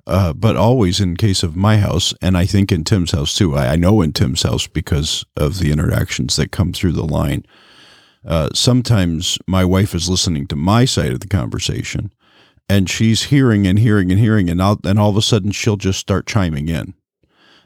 [0.07, 3.55] uh, but always in case of my house, and I think in Tim's house too.
[3.55, 7.45] I, I know in Tim's house because of the interactions that come through the line.
[8.25, 12.13] Uh, sometimes my wife is listening to my side of the conversation,
[12.69, 15.77] and she's hearing and hearing and hearing, and I'll, and all of a sudden she'll
[15.77, 16.93] just start chiming in,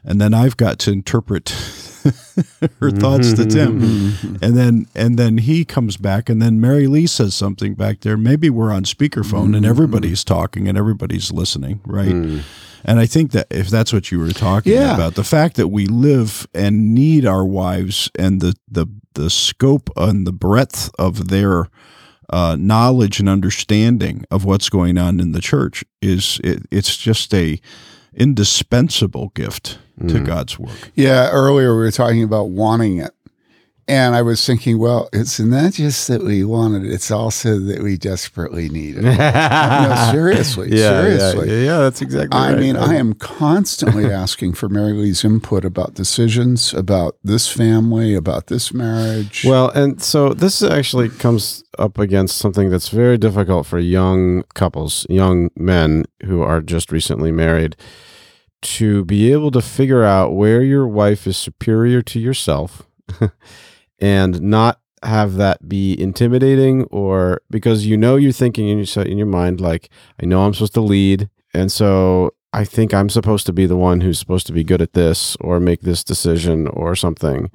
[0.04, 1.50] and then I've got to interpret
[2.80, 4.36] her thoughts to Tim, mm-hmm.
[4.42, 8.16] and then and then he comes back, and then Mary Lee says something back there.
[8.16, 9.64] Maybe we're on speakerphone, and mm-hmm.
[9.66, 12.08] everybody's talking and everybody's listening, right?
[12.08, 12.42] Mm.
[12.84, 14.94] And I think that if that's what you were talking Yeah.
[14.94, 19.90] about, the fact that we live and need our wives and the the the scope
[19.96, 21.68] and the breadth of their
[22.30, 27.32] uh, knowledge and understanding of what's going on in the church is it, it's just
[27.34, 27.58] a
[28.14, 30.92] indispensable gift to God's work.
[30.94, 33.10] Yeah, earlier we were talking about wanting it.
[33.88, 37.82] And I was thinking, well, it's not just that we wanted it, it's also that
[37.82, 39.02] we desperately need it.
[39.02, 41.48] no, seriously, yeah, seriously.
[41.48, 42.60] Yeah, yeah, that's exactly what I right.
[42.60, 48.14] mean, I um, am constantly asking for Mary Lee's input about decisions, about this family,
[48.14, 49.42] about this marriage.
[49.46, 55.06] Well, and so this actually comes up against something that's very difficult for young couples,
[55.08, 57.74] young men who are just recently married,
[58.60, 62.82] to be able to figure out where your wife is superior to yourself
[63.98, 69.16] and not have that be intimidating or because you know you're thinking in your in
[69.16, 73.46] your mind like I know I'm supposed to lead and so I think I'm supposed
[73.46, 76.66] to be the one who's supposed to be good at this or make this decision
[76.68, 77.50] or something.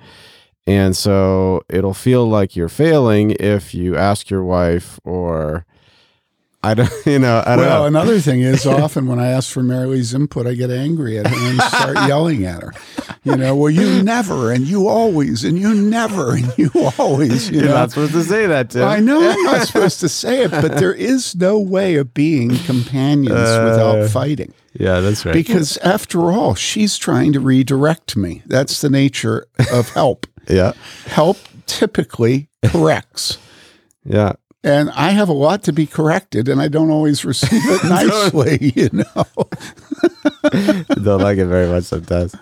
[0.68, 5.66] And so it'll feel like you're failing if you ask your wife or
[6.66, 7.88] I don't, you know, I don't well, know.
[7.88, 11.28] another thing is often when I ask for Mary Lee's input, I get angry at
[11.28, 12.74] her and start yelling at her.
[13.26, 17.50] You know, well, you never, and you always, and you never, and you always.
[17.50, 18.84] You You're know, not supposed to say that, Tim.
[18.88, 22.58] I know I'm not supposed to say it, but there is no way of being
[22.60, 24.54] companions Uh, without fighting.
[24.74, 25.34] Yeah, that's right.
[25.34, 28.42] Because after all, she's trying to redirect me.
[28.46, 30.28] That's the nature of help.
[30.50, 30.74] yeah,
[31.08, 33.38] help typically corrects.
[34.06, 34.34] yeah.
[34.64, 38.72] And I have a lot to be corrected, and I don't always receive it nicely,
[38.76, 39.26] you know.
[41.04, 42.36] don't like it very much sometimes.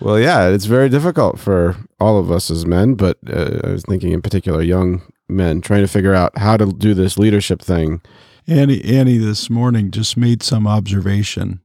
[0.00, 3.84] Well, yeah, it's very difficult for all of us as men, but uh, I was
[3.84, 8.02] thinking in particular young men trying to figure out how to do this leadership thing.
[8.48, 11.60] Annie, Annie this morning just made some observation,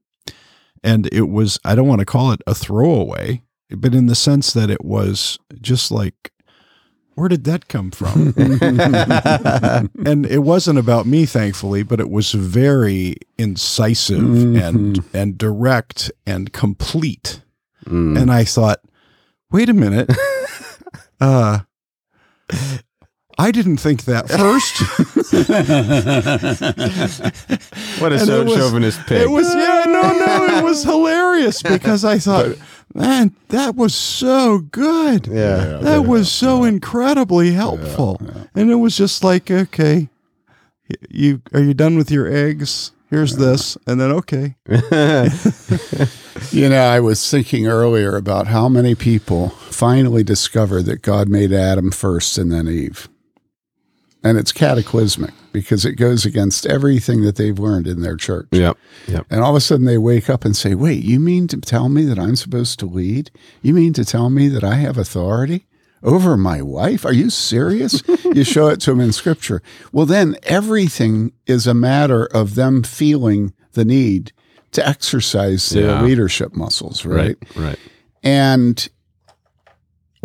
[0.84, 4.54] and it was, I don't want to call it a throwaway, but in the sense
[4.54, 6.32] that it was just like,
[7.18, 8.36] where did that come from?
[10.06, 16.54] and it wasn't about me, thankfully, but it was very incisive and and direct and
[16.54, 17.42] complete.
[17.86, 18.22] Mm.
[18.22, 18.82] And I thought,
[19.50, 20.12] wait a minute,
[21.20, 21.62] uh,
[23.40, 24.82] I didn't think that first.
[28.02, 29.22] What a And so was- chauvinist pig.
[29.22, 32.56] It was yeah, no, no, it was hilarious because I thought,
[32.94, 35.28] man, that was so good.
[35.28, 35.78] yeah.
[35.82, 38.22] that was so incredibly helpful.
[38.56, 40.10] And it was just like, okay,
[41.10, 42.92] you are you done with your eggs?
[43.10, 44.56] Here's this, and then okay.
[46.52, 51.52] You know, I was thinking earlier about how many people finally discovered that God made
[51.52, 53.10] Adam first and then Eve.
[54.24, 58.48] And it's cataclysmic because it goes against everything that they've learned in their church.
[58.52, 58.78] Yep.
[59.08, 59.26] Yep.
[59.30, 61.88] And all of a sudden they wake up and say, Wait, you mean to tell
[61.88, 63.32] me that I'm supposed to lead?
[63.62, 65.68] You mean to tell me that I have authority
[66.04, 67.06] over my wife?
[67.06, 68.02] Are you serious?
[68.26, 69.62] you show it to them in scripture.
[69.92, 74.32] Well, then everything is a matter of them feeling the need
[74.72, 76.02] to exercise their Yeah.
[76.02, 77.38] leadership muscles, right?
[77.56, 77.64] Right.
[77.68, 77.80] Right.
[78.24, 78.90] And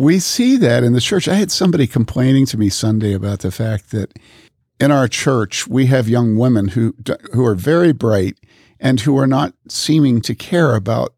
[0.03, 1.27] we see that in the church.
[1.27, 4.17] I had somebody complaining to me Sunday about the fact that
[4.79, 6.95] in our church we have young women who
[7.33, 8.37] who are very bright
[8.79, 11.13] and who are not seeming to care about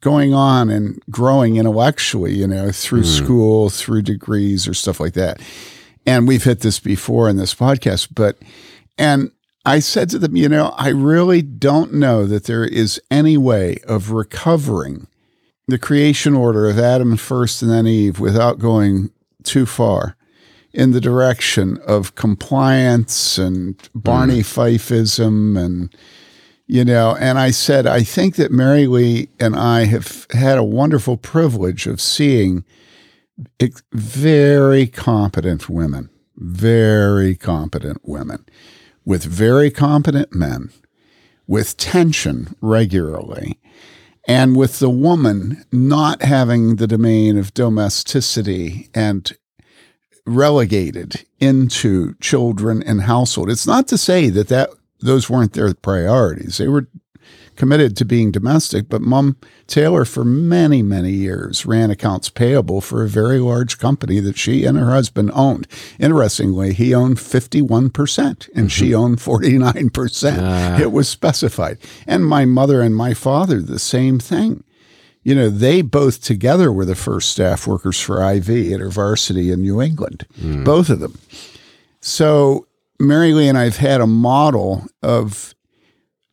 [0.00, 3.06] going on and growing intellectually, you know, through hmm.
[3.24, 5.40] school, through degrees or stuff like that.
[6.06, 8.38] And we've hit this before in this podcast, but
[8.98, 9.30] and
[9.64, 13.78] I said to them, you know, I really don't know that there is any way
[13.86, 15.06] of recovering
[15.68, 19.10] the creation order of Adam first and then Eve without going
[19.42, 20.16] too far
[20.72, 24.60] in the direction of compliance and Barney mm-hmm.
[24.60, 25.94] Fifeism and
[26.66, 30.64] you know and I said I think that Mary Lee and I have had a
[30.64, 32.64] wonderful privilege of seeing
[33.92, 38.44] very competent women very competent women
[39.04, 40.70] with very competent men
[41.46, 43.58] with tension regularly
[44.26, 49.36] and with the woman not having the domain of domesticity and
[50.24, 53.50] relegated into children and household.
[53.50, 56.58] It's not to say that, that those weren't their priorities.
[56.58, 56.86] They were
[57.56, 59.36] committed to being domestic, but Mom
[59.66, 64.64] Taylor, for many, many years, ran accounts payable for a very large company that she
[64.64, 65.66] and her husband owned.
[65.98, 69.00] Interestingly, he owned 51% and she mm-hmm.
[69.00, 70.80] owned 49%.
[70.80, 71.78] It was specified.
[72.06, 74.64] And my mother and my father, the same thing.
[75.22, 79.52] You know, they both together were the first staff workers for IV at her varsity
[79.52, 80.64] in New England, mm.
[80.64, 81.16] both of them.
[82.00, 82.66] So
[82.98, 85.54] Mary Lee and I've had a model of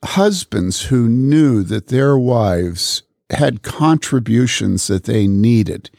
[0.04, 5.90] husbands who knew that their wives had contributions that they needed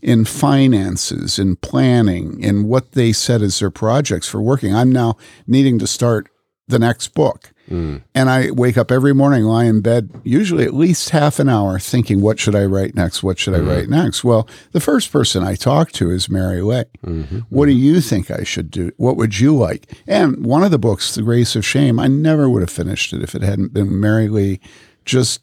[0.00, 4.74] in finances, in planning, in what they set as their projects for working.
[4.74, 5.16] I'm now
[5.46, 6.28] needing to start
[6.68, 7.52] the next book.
[7.70, 11.78] And I wake up every morning, lie in bed, usually at least half an hour,
[11.78, 13.22] thinking, what should I write next?
[13.22, 13.68] What should I mm-hmm.
[13.68, 14.24] write next?
[14.24, 16.84] Well, the first person I talk to is Mary Lee.
[17.04, 17.38] Mm-hmm.
[17.50, 18.92] What do you think I should do?
[18.96, 19.92] What would you like?
[20.06, 23.22] And one of the books, The Grace of Shame, I never would have finished it
[23.22, 24.60] if it hadn't been Mary Lee
[25.04, 25.40] just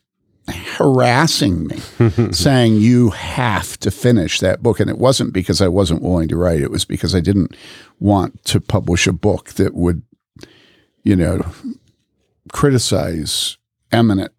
[0.47, 1.77] harassing me,
[2.31, 4.79] saying, You have to finish that book.
[4.79, 7.55] And it wasn't because I wasn't willing to write, it was because I didn't
[7.99, 10.03] want to publish a book that would,
[11.03, 11.45] you know,
[12.51, 13.57] criticize
[13.91, 14.31] eminent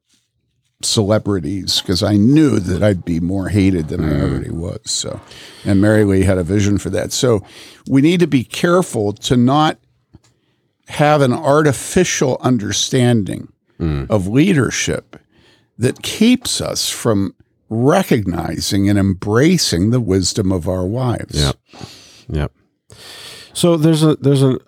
[0.82, 4.22] celebrities because I knew that I'd be more hated than I mm.
[4.22, 4.80] already was.
[4.84, 5.20] So,
[5.64, 7.12] and Mary Lee had a vision for that.
[7.12, 7.42] So,
[7.88, 9.78] we need to be careful to not
[10.88, 14.08] have an artificial understanding mm.
[14.10, 15.16] of leadership
[15.78, 17.34] that keeps us from
[17.68, 21.34] recognizing and embracing the wisdom of our wives.
[21.34, 21.56] Yep.
[22.28, 22.52] Yep.
[23.52, 24.58] So there's a there's an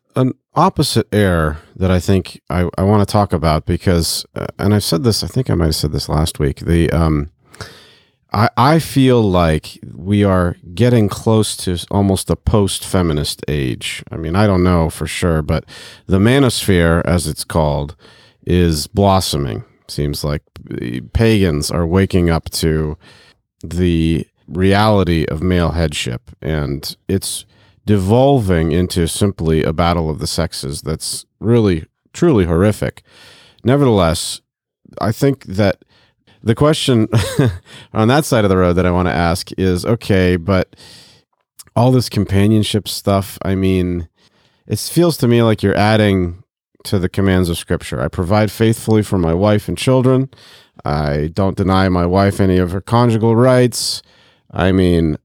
[0.58, 4.82] opposite error that I think I, I want to talk about because uh, and I've
[4.82, 7.30] said this I think I might have said this last week the um
[8.32, 14.02] I I feel like we are getting close to almost a post feminist age.
[14.10, 15.64] I mean I don't know for sure but
[16.06, 17.94] the manosphere as it's called
[18.44, 19.62] is blossoming.
[19.86, 20.42] Seems like
[21.12, 22.98] pagans are waking up to
[23.62, 27.46] the reality of male headship and it's
[27.88, 33.02] devolving into simply a battle of the sexes that's really truly horrific.
[33.64, 34.42] Nevertheless
[35.02, 35.84] i think that
[36.42, 37.08] the question
[37.92, 40.74] on that side of the road that i want to ask is okay but
[41.76, 44.08] all this companionship stuff i mean
[44.66, 46.42] it feels to me like you're adding
[46.84, 48.00] to the commands of scripture.
[48.00, 50.30] I provide faithfully for my wife and children.
[50.84, 54.02] I don't deny my wife any of her conjugal rights.
[54.50, 55.16] I mean,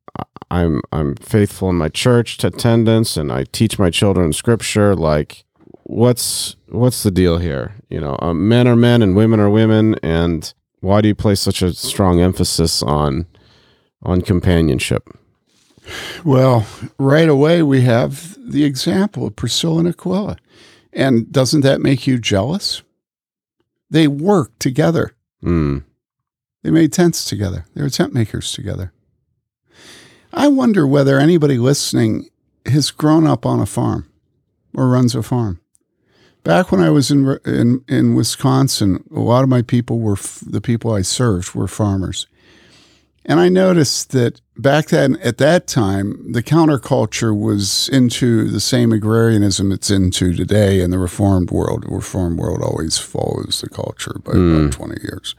[0.54, 4.96] I'm I'm faithful in my church to attendance, and I teach my children scripture.
[4.96, 5.46] Like,
[5.82, 7.76] what's what's the deal here?
[7.90, 11.42] You know, um, men are men and women are women, and why do you place
[11.42, 13.26] such a strong emphasis on
[14.04, 15.10] on companionship?
[16.24, 16.68] Well,
[17.00, 20.38] right away we have the example of Priscilla and Aquila.
[20.94, 22.84] And doesn't that make you jealous?
[23.90, 25.16] They worked together.
[25.44, 25.84] Mm.
[26.62, 27.66] They made tents together.
[27.74, 28.94] They were tent makers together.
[30.34, 32.30] I wonder whether anybody listening
[32.66, 34.10] has grown up on a farm
[34.74, 35.60] or runs a farm.
[36.44, 40.62] Back when I was in in, in Wisconsin, a lot of my people were the
[40.62, 42.28] people I served were farmers.
[43.26, 48.92] And I noticed that back then, at that time, the counterculture was into the same
[48.92, 51.84] agrarianism it's into today in the reformed world.
[51.84, 54.70] The reformed world always follows the culture by about hmm.
[54.70, 55.36] 20 years.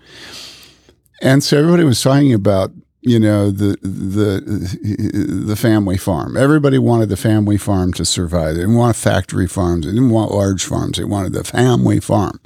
[1.20, 2.72] And so everybody was talking about,
[3.04, 6.36] you know, the the the family farm.
[6.36, 8.54] Everybody wanted the family farm to survive.
[8.54, 9.84] They didn't want factory farms.
[9.84, 10.96] They didn't want large farms.
[10.96, 12.40] They wanted the family farm.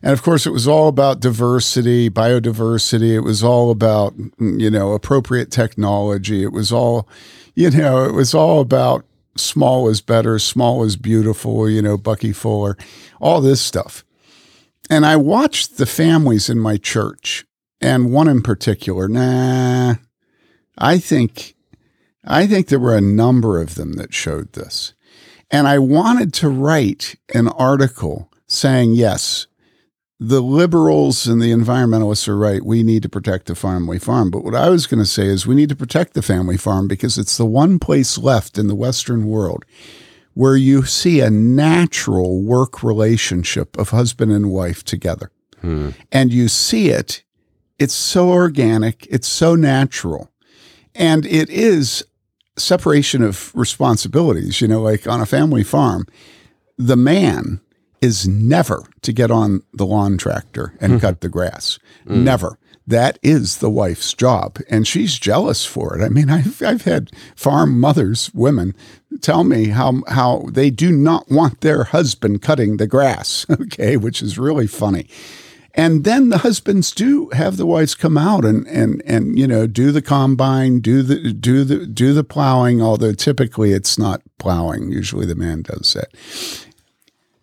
[0.00, 3.14] And of course, it was all about diversity, biodiversity.
[3.14, 6.44] It was all about, you know, appropriate technology.
[6.44, 7.08] It was all,
[7.56, 9.04] you know, it was all about
[9.36, 12.76] small is better, small is beautiful, you know, Bucky Fuller,
[13.20, 14.04] all this stuff.
[14.88, 17.44] And I watched the families in my church,
[17.80, 19.96] and one in particular, nah,
[20.76, 21.54] I think,
[22.24, 24.94] I think there were a number of them that showed this.
[25.50, 29.46] And I wanted to write an article saying, yes,
[30.20, 32.64] the liberals and the environmentalists are right.
[32.64, 34.30] We need to protect the family farm.
[34.30, 36.88] But what I was going to say is we need to protect the family farm
[36.88, 39.64] because it's the one place left in the Western world
[40.34, 45.30] where you see a natural work relationship of husband and wife together.
[45.60, 45.90] Hmm.
[46.12, 47.24] And you see it,
[47.78, 50.30] it's so organic, it's so natural.
[50.94, 52.04] And it is
[52.56, 54.60] separation of responsibilities.
[54.60, 56.06] You know, like on a family farm,
[56.76, 57.60] the man
[58.00, 60.98] is never to get on the lawn tractor and hmm.
[60.98, 61.78] cut the grass.
[62.06, 62.24] Hmm.
[62.24, 62.58] Never.
[62.86, 66.02] That is the wife's job, and she's jealous for it.
[66.02, 68.74] I mean, I've I've had farm mothers, women,
[69.20, 73.44] tell me how how they do not want their husband cutting the grass.
[73.60, 75.06] Okay, which is really funny.
[75.78, 79.68] And then the husbands do have the wives come out and and and you know
[79.68, 82.82] do the combine, do the do the do the plowing.
[82.82, 84.90] Although typically it's not plowing.
[84.90, 86.08] Usually the man does that.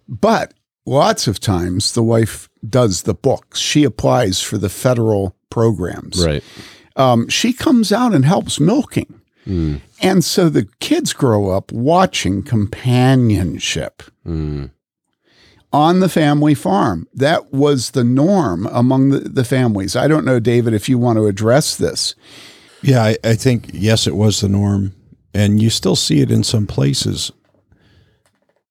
[0.09, 0.53] But
[0.86, 3.59] lots of times the wife does the books.
[3.59, 6.23] She applies for the federal programs.
[6.23, 6.43] Right.
[6.97, 9.21] Um, she comes out and helps milking.
[9.47, 9.79] Mm.
[10.01, 14.71] And so the kids grow up watching companionship Mm.
[15.76, 17.05] On the family farm.
[17.13, 19.93] That was the norm among the, the families.
[19.93, 22.15] I don't know, David, if you want to address this.
[22.82, 24.93] Yeah, I, I think yes, it was the norm,
[25.34, 27.30] and you still see it in some places.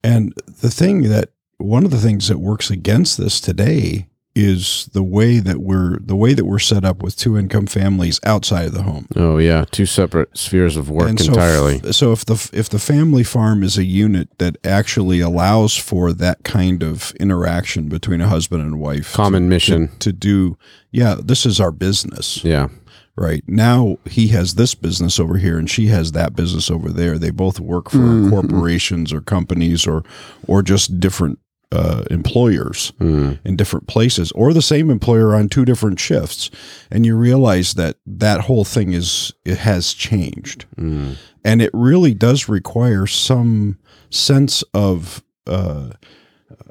[0.02, 0.32] And
[0.62, 1.28] the thing that
[1.58, 6.16] one of the things that works against this today is the way that we're the
[6.16, 9.06] way that we're set up with two income families outside of the home.
[9.14, 11.76] Oh yeah, two separate spheres of work And so entirely.
[11.84, 16.12] If, so if the if the family farm is a unit that actually allows for
[16.14, 19.88] that kind of interaction between a husband and wife, to- Common mission.
[19.88, 20.58] to, to do,
[20.90, 22.68] yeah, this is our business yeah.
[23.16, 27.18] right now he has this business over here and she has that business over there
[27.18, 28.30] they both work for Mhm.
[28.30, 30.02] corporations or companies or
[30.48, 31.38] or just different
[31.74, 33.38] uh, employers Mm.
[33.44, 36.50] in different places or the same employer on two different shifts
[36.90, 41.16] and you realize that that whole thing is it has changed Mm.
[41.44, 43.76] and it really does require some
[44.10, 45.90] sense of uh,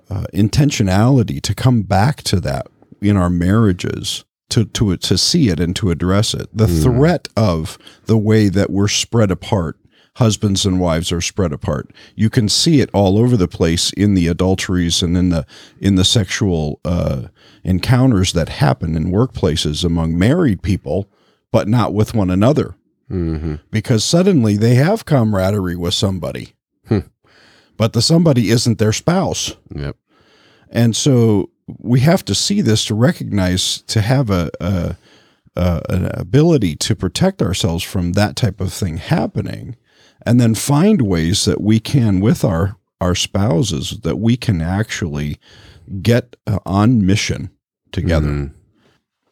[0.10, 2.68] uh, intentionality to come back to that
[3.02, 6.48] in our marriages to to to see it and to address it.
[6.54, 9.78] The threat of the way that we're spread apart,
[10.18, 11.90] husbands and wives are spread apart.
[12.16, 15.46] You can see it all over the place in the adulteries and in the
[15.80, 17.24] in the sexual uh,
[17.64, 21.10] encounters that happen in workplaces among married people,
[21.52, 22.76] but not with one another
[23.10, 26.54] hmm because suddenly they have camaraderie with somebody,
[26.88, 27.00] Hmm.
[27.78, 29.56] but the somebody isn't their spouse.
[29.76, 29.98] Yep.
[30.70, 31.50] And so
[31.80, 34.96] we have to see this to recognize to have a, a,
[35.56, 39.76] a an ability to protect ourselves from that type of thing happening,
[40.26, 45.38] and then find ways that we can with our our spouses that we can actually
[46.02, 47.50] get uh, on mission
[47.92, 48.28] together.
[48.28, 48.52] Mhm.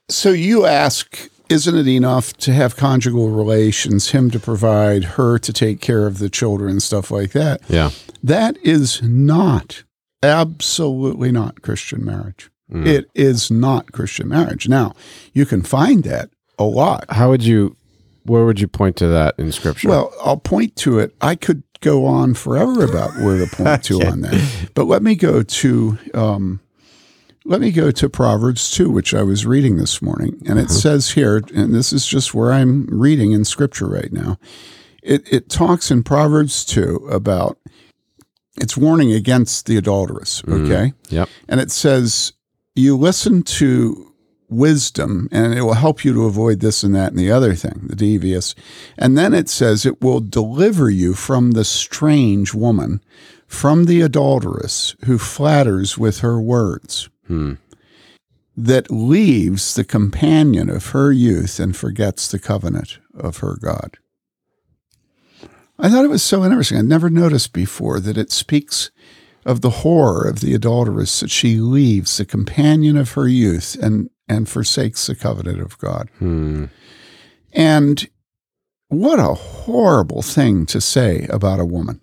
[0.10, 5.54] So you ask, isn't it enough to have conjugal relations, him to provide, her to
[5.54, 7.62] take care of the children, stuff like that?
[7.70, 7.92] Yeah.
[8.22, 9.84] That is not,
[10.22, 12.52] absolutely not Christian marriage.
[12.72, 12.86] Mm.
[12.86, 14.68] It is not Christian marriage.
[14.68, 14.94] Now,
[15.34, 16.30] you can find that
[16.60, 17.06] a lot.
[17.10, 17.76] How would you?
[18.24, 19.90] Where would you point to that in Scripture?
[19.90, 21.16] Well, I'll point to it.
[21.22, 25.16] I could go on forever about where to point to on that, but let me
[25.16, 26.60] go to um,
[27.46, 31.12] let me go to Proverbs two, which I was reading this morning, and it says
[31.12, 34.38] here, and this is just where I'm reading in Scripture right now.
[35.02, 37.58] It it talks in Proverbs two about
[38.58, 40.44] it's warning against the adulteress.
[40.48, 41.30] Okay, yep.
[41.48, 42.34] and it says
[42.76, 44.11] you listen to
[44.52, 47.88] wisdom and it will help you to avoid this and that and the other thing,
[47.88, 48.54] the devious.
[48.97, 53.02] And then it says it will deliver you from the strange woman,
[53.47, 57.54] from the adulteress who flatters with her words, Hmm.
[58.58, 63.97] that leaves the companion of her youth and forgets the covenant of her God.
[65.80, 66.78] I thought it was so interesting.
[66.78, 68.91] I'd never noticed before that it speaks
[69.45, 74.10] of the horror of the adulteress that she leaves the companion of her youth and,
[74.32, 76.10] and forsakes the covenant of God.
[76.20, 76.66] Hmm.
[77.54, 78.08] And
[78.88, 82.02] what a horrible thing to say about a woman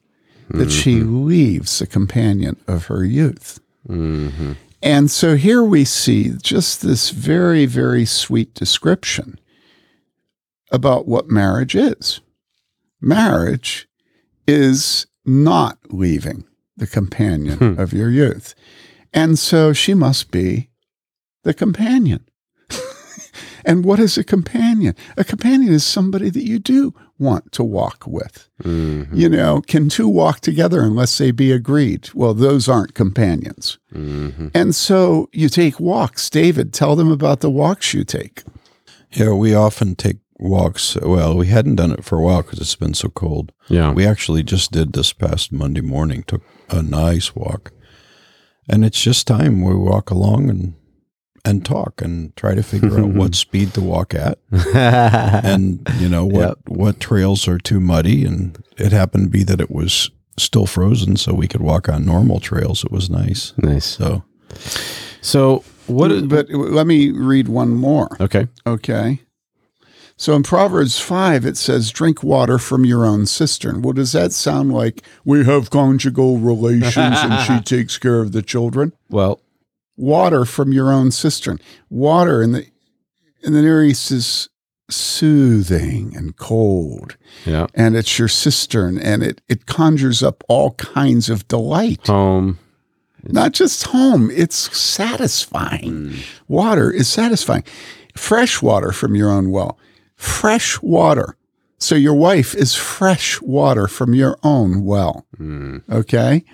[0.51, 3.61] that she leaves the companion of her youth.
[3.87, 4.53] hmm
[4.83, 9.39] And so here we see just this very, very sweet description
[10.71, 12.21] about what marriage is.
[13.01, 13.89] Marriage
[14.47, 16.45] is not leaving
[16.77, 17.81] the companion Hmm.
[17.81, 18.55] of your youth.
[19.13, 20.69] And so she must be
[21.45, 22.25] the companion.
[23.65, 24.95] and what is a companion?
[25.17, 28.49] A companion is somebody that you do want to walk with.
[28.63, 32.11] hmm You know, can two walk together unless they be agreed?
[32.15, 33.79] Well, those aren't companions.
[33.93, 36.31] hmm And so you take walks.
[36.31, 38.43] David, tell them about the walks you take.
[39.13, 40.97] Yeah, we often take walks.
[40.97, 43.53] Well, we hadn't done it for a while because it's been so cold.
[43.69, 43.93] Yeah.
[43.93, 47.73] We actually just did this past Monday morning, took a nice walk.
[48.69, 50.75] And it's just time we walk along and
[51.49, 54.39] and talk and try to figure out what speed to walk at
[54.75, 56.59] and you know what Yep.
[56.69, 61.17] what trails are too muddy and it happened to be that it was still frozen
[61.17, 63.85] so we could walk on normal trails it was nice nice.
[63.85, 64.23] so
[65.21, 66.13] So what?
[66.13, 68.15] Is, but let me read one more.
[68.21, 68.47] okay.
[68.67, 69.21] Okay.
[70.17, 73.83] So in Proverbs 5, it says, drink water from your own cistern.
[73.83, 78.43] Well, does that sound like we have conjugal relations and she takes care of the
[78.43, 78.93] children?
[79.09, 79.41] Well,
[79.99, 81.59] Water from your own cistern.
[81.91, 82.67] Water in the
[83.43, 84.49] in the Near East is
[84.91, 87.17] soothing and cold.
[87.45, 87.67] yeah.
[87.75, 92.07] And it's your cistern and it, it conjures up all kinds of delight.
[92.07, 92.59] Home.
[93.25, 95.93] Not just home, it's satisfying.
[95.93, 96.27] Mm.
[96.47, 97.65] Water is satisfying.
[98.17, 99.79] Fresh water from your own well.
[100.17, 101.37] Fresh water.
[101.79, 105.27] So your wife is fresh water from your own well.
[105.39, 105.83] Mm.
[105.91, 106.45] Okay?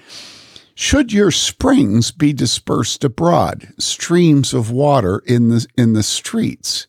[0.74, 6.86] Should your springs be dispersed abroad, streams of water in the in the streets.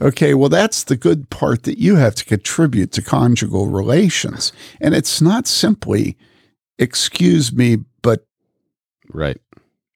[0.00, 4.50] Okay, well that's the good part that you have to contribute to conjugal relations.
[4.80, 6.16] And it's not simply
[6.78, 8.24] excuse me, but
[9.12, 9.38] Right.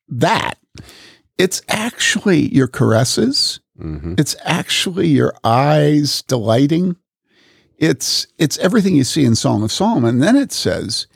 [0.08, 0.58] that.
[1.38, 3.60] It's actually your caresses.
[3.80, 6.96] hmm It's actually your eyes delighting.
[7.78, 10.10] It's it's everything you see in Song of Solomon.
[10.16, 11.06] And then it says,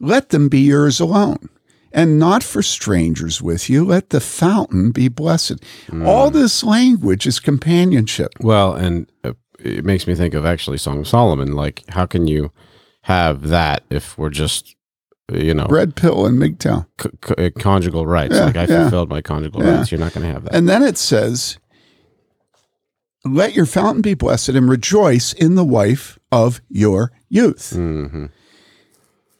[0.00, 1.48] "Let them be yours alone,
[1.96, 3.84] and not for strangers with you.
[3.84, 5.64] Let the fountain be blessed."
[6.04, 8.32] All this language is companionship.
[8.40, 11.54] Well, and uh, it makes me think of actually Song of Solomon.
[11.54, 12.52] Like, how can you
[13.02, 14.74] have that if we're just,
[15.32, 16.86] uh, you know, Red pill and MGTOW.
[17.00, 18.34] c- uh, conjugal rights?
[18.34, 18.82] Yeah, like, I yeah.
[18.82, 19.76] fulfilled my conjugal Yeah.
[19.78, 19.90] rights.
[19.90, 20.54] You're not going to have that.
[20.54, 21.58] And then it says,
[23.24, 27.72] Let your fountain be blessed and rejoice in the wife of your youth.
[27.74, 28.26] hmm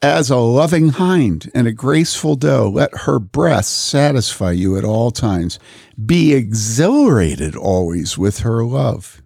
[0.06, 5.10] As a loving hind and a graceful doe, let her breasts satisfy you at all
[5.10, 5.58] times.
[6.06, 9.20] Be exhilarated always with her love.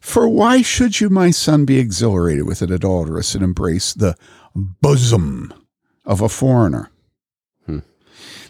[0.00, 4.16] For why should you, my son, be exhilarated with an adulteress and embrace the
[4.56, 5.54] bosom
[6.04, 6.90] of a foreigner?
[7.66, 7.78] Hmm.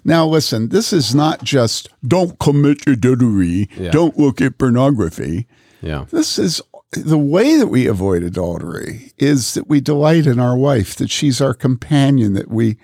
[0.02, 3.90] Now, listen, this is not just don't commit adultery, Yeah.
[3.90, 5.46] don't look at pornography.
[5.82, 6.06] Yeah.
[6.10, 6.62] This is
[6.92, 11.40] the way that we avoid adultery is that we delight in our wife, that she's
[11.40, 12.76] our companion, that we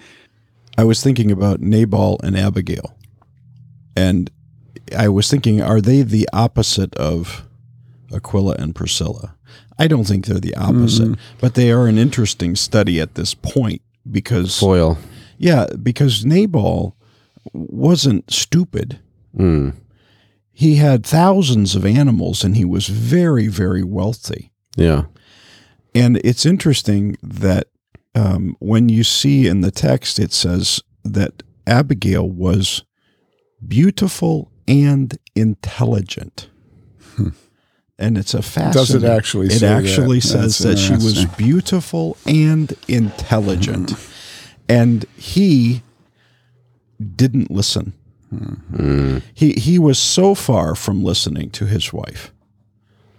[0.78, 2.96] I was thinking about Nabal and Abigail.
[3.96, 4.30] And
[4.96, 7.46] I was thinking, are they the opposite of
[8.14, 9.34] Aquila and Priscilla?
[9.78, 13.82] I don't think they're the opposite, but they are an interesting study at this point
[14.10, 14.98] because, Foil.
[15.38, 16.96] yeah, because Nabal
[17.52, 19.00] wasn't stupid.
[19.36, 19.74] Mm.
[20.58, 24.52] He had thousands of animals and he was very, very wealthy.
[24.74, 25.04] Yeah.
[25.94, 27.68] And it's interesting that
[28.14, 32.84] um, when you see in the text, it says that Abigail was
[33.66, 36.48] beautiful and intelligent.
[37.98, 38.72] And it's a fascinating.
[38.72, 39.84] Does it actually It say that?
[39.84, 43.94] actually says That's that she was beautiful and intelligent,
[44.68, 45.82] and he
[47.16, 47.94] didn't listen.
[48.34, 49.18] Mm-hmm.
[49.34, 52.32] He he was so far from listening to his wife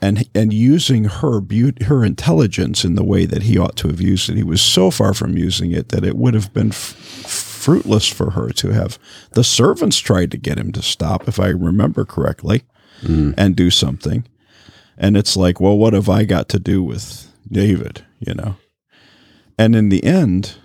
[0.01, 4.01] and and using her beauty, her intelligence in the way that he ought to have
[4.01, 4.37] used it.
[4.37, 8.31] He was so far from using it that it would have been f- fruitless for
[8.31, 8.99] her to have.
[9.31, 12.63] The servants tried to get him to stop, if I remember correctly,
[13.01, 13.33] mm.
[13.37, 14.27] and do something.
[14.97, 18.05] And it's like, well, what have I got to do with David?
[18.19, 18.55] You know.
[19.57, 20.55] And in the end,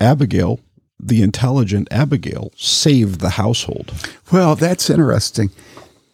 [0.00, 0.60] Abigail,
[1.02, 3.92] the intelligent Abigail, saved the household.
[4.30, 5.50] Well, that's interesting.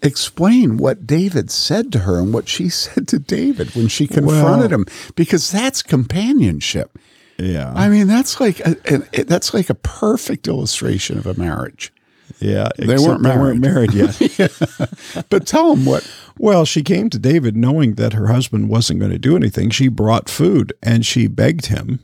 [0.02, 4.70] Explain what David said to her and what she said to David when she confronted
[4.70, 4.86] Well- him,
[5.16, 6.96] because that's companionship.
[7.40, 8.74] Yeah, I mean, that's like a,
[9.14, 11.92] a, that's like a perfect illustration of a marriage.
[12.40, 12.68] yeah.
[12.76, 14.18] They weren't They weren't married yet.
[15.30, 16.08] But tell them what.
[16.36, 19.70] Well, she came to David knowing that her husband wasn't going to do anything.
[19.70, 22.00] She brought food and she begged him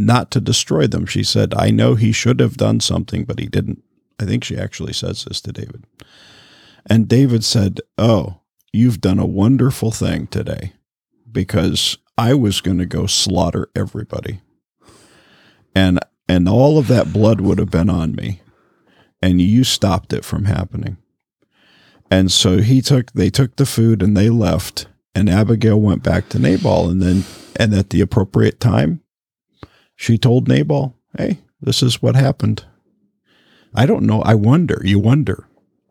[0.00, 1.06] not to destroy them.
[1.06, 3.82] She said, I know he should have done something, but he didn't.
[4.18, 5.84] I think she actually says this to David.
[6.88, 8.40] And David said, Oh,
[8.72, 10.72] you've done a wonderful thing today
[11.30, 14.40] because I was going to go slaughter everybody.
[15.74, 18.40] And and all of that blood would have been on me.
[19.20, 20.96] And you stopped it from happening.
[22.10, 26.28] And so he took they took the food and they left and Abigail went back
[26.30, 27.24] to Nabal and then
[27.56, 29.02] and at the appropriate time
[30.00, 32.64] she told Nabal, "Hey, this is what happened."
[33.74, 34.22] I don't know.
[34.22, 34.80] I wonder.
[34.82, 35.46] You wonder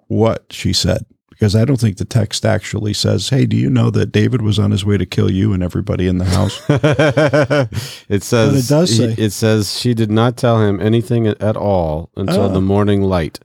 [0.07, 3.91] what she said because I don't think the text actually says, "Hey, do you know
[3.91, 6.59] that David was on his way to kill you and everybody in the house?"
[8.09, 11.55] it says But it does say- it says she did not tell him anything at
[11.55, 12.49] all until Oh.
[12.53, 13.39] the morning light.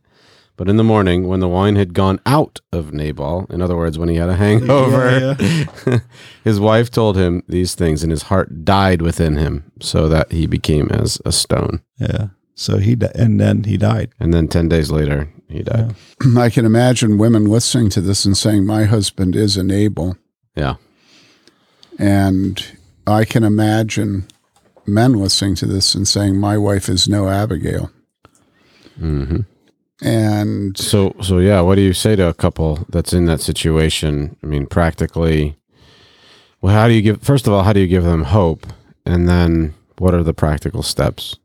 [0.57, 3.99] But in the morning, when the wine had gone out of Nabal, in other words,
[3.99, 5.35] when he had a hangover,
[6.45, 10.47] his wife told him these things, and his heart died within him, so that he
[10.47, 11.81] became as a stone.
[11.99, 12.29] yeah.
[12.57, 14.11] So he di- and then he died.
[14.21, 15.97] And then ten days later, he died.
[16.39, 20.17] I can imagine women listening to this and saying, "My husband is a Nabal."
[20.55, 20.77] Yeah.
[21.99, 22.65] And
[23.09, 24.29] I can imagine
[24.87, 27.91] men listening to this and saying, My wife is no Abigail.
[28.99, 29.41] hmm
[30.03, 34.37] And So, so yeah, what do you say to a couple that's in that situation?
[34.43, 35.57] I mean, practically,
[36.61, 37.23] well, how do you give?
[37.23, 38.67] First of all, how do you give them hope,
[39.07, 41.37] and then what are the practical steps?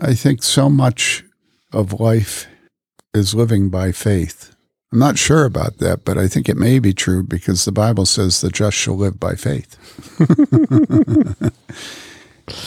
[0.00, 1.24] I think so much
[1.72, 2.46] of life
[3.12, 4.54] is living by faith.
[4.92, 8.06] I'm not sure about that, but I think it may be true because the Bible
[8.06, 9.76] says the just shall live by faith.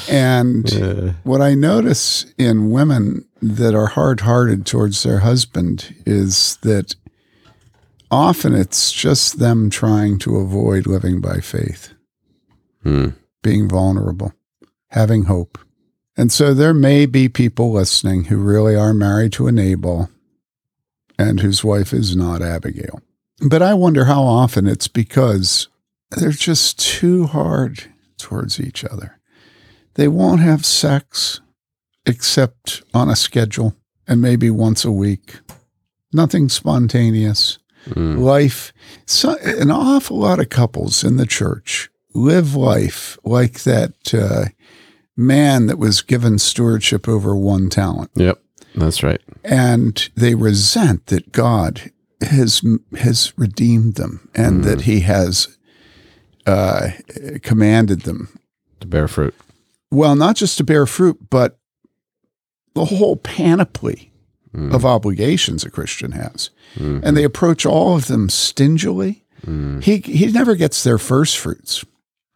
[0.10, 6.58] and Uh, what I notice in women that are hard hearted towards their husband is
[6.62, 6.96] that
[8.10, 11.94] often it's just them trying to avoid living by faith,
[12.84, 13.10] hmm.
[13.42, 14.34] being vulnerable,
[14.90, 15.58] having hope.
[16.16, 20.10] And so there may be people listening who really are married to a Nabal
[21.18, 23.02] and whose wife is not Abigail.
[23.42, 25.68] But I wonder how often it's because
[26.12, 27.86] they're just too hard
[28.18, 29.20] towards each other.
[29.96, 31.41] They won't have sex
[32.06, 33.76] except on a schedule
[34.08, 35.39] and maybe once a week.
[36.12, 37.60] Nothing spontaneous.
[37.89, 38.20] Mm.
[38.20, 38.72] Life,
[39.06, 44.46] so, an awful lot of couples in the church live life like that uh,
[45.18, 48.39] man that was given stewardship over one talent Yep,
[48.76, 49.20] that's right.
[49.44, 51.91] and they resent that God
[52.22, 52.62] has
[53.00, 55.58] has redeemed them and that He has
[56.46, 56.89] uh,
[57.41, 58.39] commanded them.
[58.80, 59.36] To bear fruit.
[59.94, 61.60] Well, not just to bear fruit, but
[62.76, 64.10] the whole panoply
[64.56, 64.72] Mm.
[64.74, 67.02] of obligations a Christian has, Mhm.
[67.04, 69.24] and they approach all of them stingily.
[69.46, 69.84] Mm.
[69.84, 71.84] He he never gets their first fruits.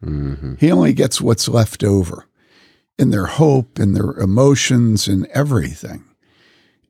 [0.04, 0.58] Mhm.
[0.58, 2.24] He only gets what's left over
[2.98, 6.02] in their hope, in their emotions, in everything.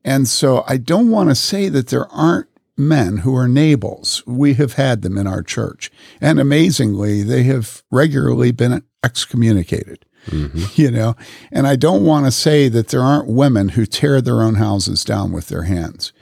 [0.03, 4.23] And so I don't want to say that there aren't men who are Nabals.
[4.25, 5.91] We have had them in our church.
[6.19, 10.05] And amazingly, they have regularly been excommunicated.
[10.29, 10.81] Mm-hmm.
[10.81, 11.15] You know,
[11.51, 15.03] and I don't want to say that there aren't women who tear their own houses
[15.03, 16.13] down with their hands.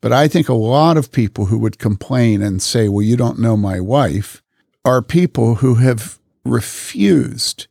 [0.00, 3.38] But I think a lot of people who would complain and say, well, you don't
[3.38, 4.42] know my wife,
[4.84, 7.66] are people who have refused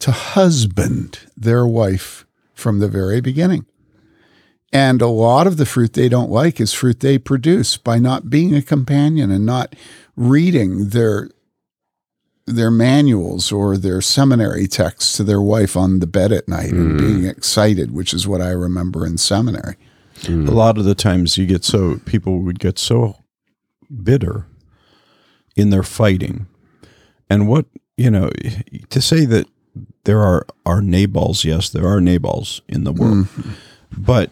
[0.00, 3.64] to husband their wife from the very beginning.
[4.72, 8.30] And a lot of the fruit they don't like is fruit they produce by not
[8.30, 9.76] being a companion and not
[10.16, 11.28] reading their
[12.46, 16.98] their manuals or their seminary texts to their wife on the bed at night and
[16.98, 17.30] being mm.
[17.30, 19.76] excited, which is what I remember in seminary.
[20.22, 20.48] Mm.
[20.48, 23.16] A lot of the times you get so people would get so
[24.02, 24.46] bitter
[25.56, 26.46] in their fighting.
[27.30, 27.66] And what,
[27.96, 28.30] you know,
[28.90, 29.46] to say that
[30.04, 33.26] there are are Nabals, yes, there are Nabals in the world.
[33.26, 33.52] Mm-hmm.
[33.98, 34.30] But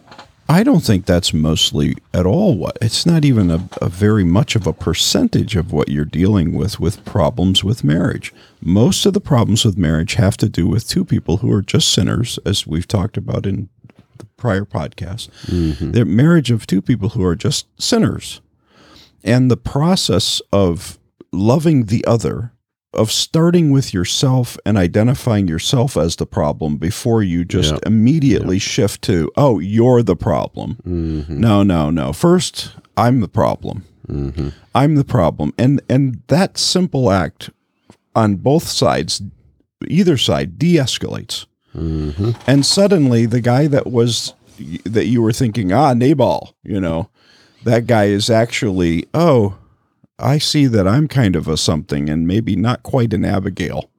[0.51, 4.57] I don't think that's mostly at all what it's not even a, a very much
[4.57, 8.33] of a percentage of what you're dealing with with problems with marriage.
[8.59, 11.87] Most of the problems with marriage have to do with two people who are just
[11.87, 13.69] sinners, as we've talked about in
[14.17, 15.29] the prior podcast.
[15.45, 15.91] Mm-hmm.
[15.91, 18.41] They're marriage of two people who are just sinners.
[19.23, 20.99] And the process of
[21.31, 22.51] loving the other,
[22.93, 27.79] of starting with yourself and identifying yourself as the problem before you just Yeah.
[27.85, 30.77] immediately shift to, oh, you're the problem.
[30.85, 31.39] Mm-hmm.
[31.39, 32.11] No, no, no.
[32.11, 33.85] First, I'm the problem.
[34.09, 34.49] Mm-hmm.
[34.75, 35.53] I'm the problem.
[35.57, 37.49] And and that simple act
[38.13, 39.21] on both sides,
[39.87, 41.45] either side, de-escalates.
[41.75, 42.31] Mm-hmm.
[42.45, 44.33] And suddenly the guy that was
[44.83, 47.09] that you were thinking, ah, Nabal, you know,
[47.63, 49.55] that guy is actually, oh,
[50.21, 53.89] I see that I'm kind of a something and maybe not quite an Abigail.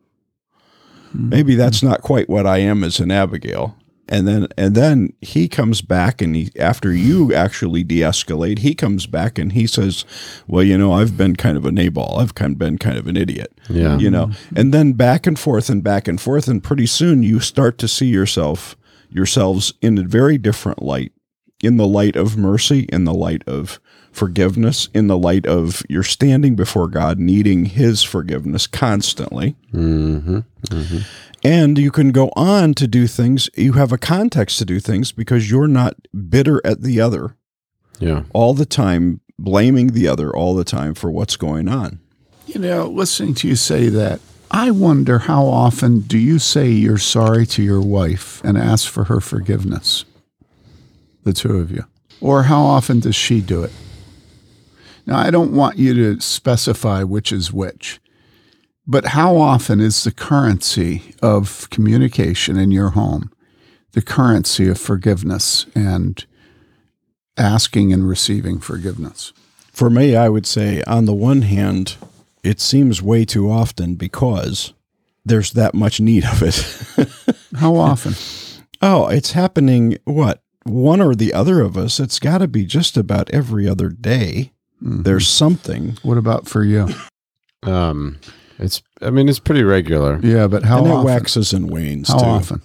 [1.15, 1.89] Maybe that's mm-hmm.
[1.89, 3.77] not quite what I am as an Abigail.
[4.09, 9.07] And then and then he comes back and he after you actually de-escalate, he comes
[9.07, 10.05] back and he says,
[10.47, 12.19] Well, you know, I've been kind of a Nabal.
[12.19, 13.97] I've kind of been kind of an idiot Yeah.
[13.99, 14.59] you know mm-hmm.
[14.59, 17.89] and then back and forth and back and forth and pretty soon you start to
[17.89, 18.77] see yourself
[19.09, 21.13] yourselves in a very different light
[21.63, 23.81] in the light of mercy in the light of
[24.13, 30.99] forgiveness in the light of you're standing before god needing his forgiveness constantly Mm-hmm.
[31.43, 35.13] and you can go on to do things you have a context to do things
[35.13, 35.97] because you're not
[36.29, 37.35] bitter at the other
[37.99, 38.25] Yeah.
[38.33, 41.99] all the time blaming the other all the time for what's going on
[42.47, 46.99] You know, listening to you say that, I wonder how often do you say you're
[46.99, 50.05] sorry to your wife and ask for her forgiveness?
[51.25, 51.85] The two of you.
[52.21, 53.73] Or how often does she do it?
[55.07, 58.01] Now, I don't want you to specify which is which,
[58.87, 63.31] but how often is the currency of communication in your home
[63.93, 66.25] the currency of forgiveness and
[67.37, 69.33] asking and receiving forgiveness?
[69.71, 71.97] For me, I would say, on the one hand,
[72.43, 74.73] it seems way too often because
[75.25, 77.37] there's that much need of it.
[77.57, 78.15] How often?
[78.83, 80.43] oh, it's happening what?
[80.65, 84.52] One or the other of us, it's got to be just about every other day.
[84.83, 85.05] Mhm.
[85.05, 85.97] There's something.
[86.03, 86.89] What about for you?
[87.63, 88.19] Um,
[88.59, 88.83] it's.
[89.01, 90.19] I mean, it's pretty regular.
[90.23, 91.05] Yeah, but how and it often?
[91.05, 92.25] waxes and wanes how too.
[92.25, 92.63] often?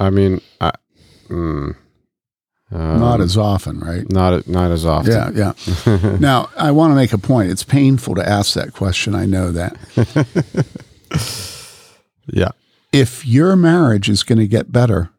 [0.00, 0.70] I mean, I,
[1.28, 1.74] mm,
[2.70, 4.10] um, Not as often, right?
[4.10, 5.36] not not as often.
[5.36, 5.52] Yeah,
[5.86, 6.16] yeah.
[6.20, 7.50] now, I want to make a point.
[7.50, 9.14] It's painful to ask that question.
[9.14, 9.76] I know that.
[12.32, 12.50] yeah,
[12.92, 15.10] If your marriage is going to get better,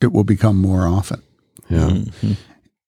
[0.00, 1.22] it will become more often.
[1.70, 1.88] yeah.
[1.90, 2.36] Mhm.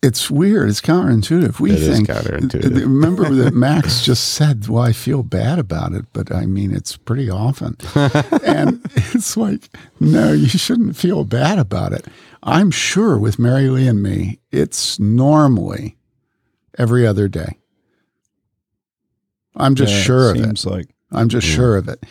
[0.03, 0.71] It's weird.
[0.71, 1.61] It's counterintuitive.
[1.61, 2.09] We It think.
[2.09, 2.75] counterintuitive.
[2.81, 6.97] Remember that Max just said, "Well, I feel bad about it," but I mean, it's
[6.97, 7.77] pretty often,
[8.43, 9.69] and it's like,
[10.01, 12.07] no, you shouldn't feel bad about it.
[12.43, 15.99] I'm sure with Mary Lee and me, it's normally
[16.79, 17.59] every other day.
[19.57, 20.45] I'm just Yeah, sure of it.
[20.45, 22.05] seems like I'm just sure of it.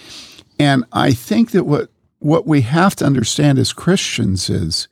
[0.59, 4.87] And I think that what what we have to understand as Christians is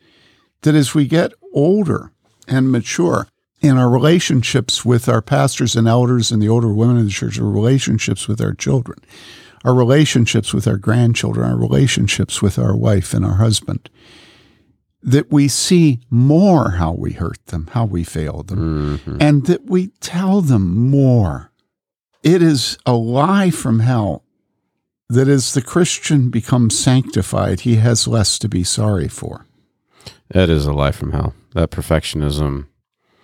[0.61, 2.11] that as we get older
[2.47, 3.27] and mature
[3.61, 7.39] in our relationships with our pastors and elders and the older women in the church,
[7.39, 8.99] our relationships with our children,
[9.65, 13.89] our relationships with our grandchildren, our relationships with our wife and our husband,
[15.01, 19.17] that we see more how we hurt them, how we fail them, Mhm.
[19.19, 21.51] and that we tell them more.
[22.23, 24.23] It is a lie from hell
[25.09, 29.45] that as the Christian becomes sanctified, he has less to be sorry for.
[30.29, 31.33] It is a life from hell.
[31.53, 32.67] That perfectionism.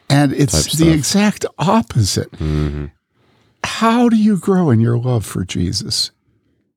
[0.09, 2.31] And it's the exact opposite.
[2.33, 2.91] Mhm.
[3.63, 6.11] How do you grow in your love for Jesus?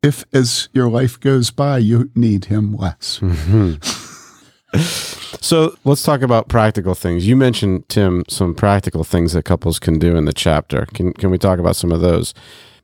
[0.02, 3.20] If, as your life goes by, you need him less.
[5.40, 7.26] So let's talk about practical things.
[7.26, 10.86] You mentioned Tim some practical things that couples can do in the chapter.
[10.92, 12.34] Can can we talk about some of those?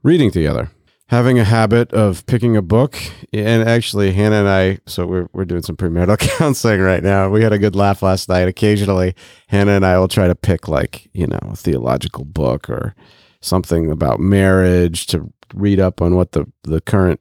[0.02, 0.70] Reading together,
[1.12, 2.96] having a habit of picking a book,
[3.34, 4.78] and actually Hannah and I.
[4.86, 7.28] So we're we're doing some premarital counseling right now.
[7.28, 8.48] We had a good laugh last night.
[8.48, 9.14] Occasionally,
[9.48, 12.94] Hannah and I will try to pick like you know a theological book or
[13.42, 17.20] something about marriage to read up on what the the current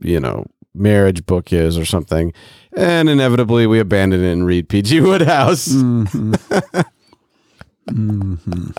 [0.00, 2.32] you know marriage book is or something
[2.76, 6.84] and inevitably we abandon it and read pg Wodehouse Mhm.
[7.90, 8.74] Mhm.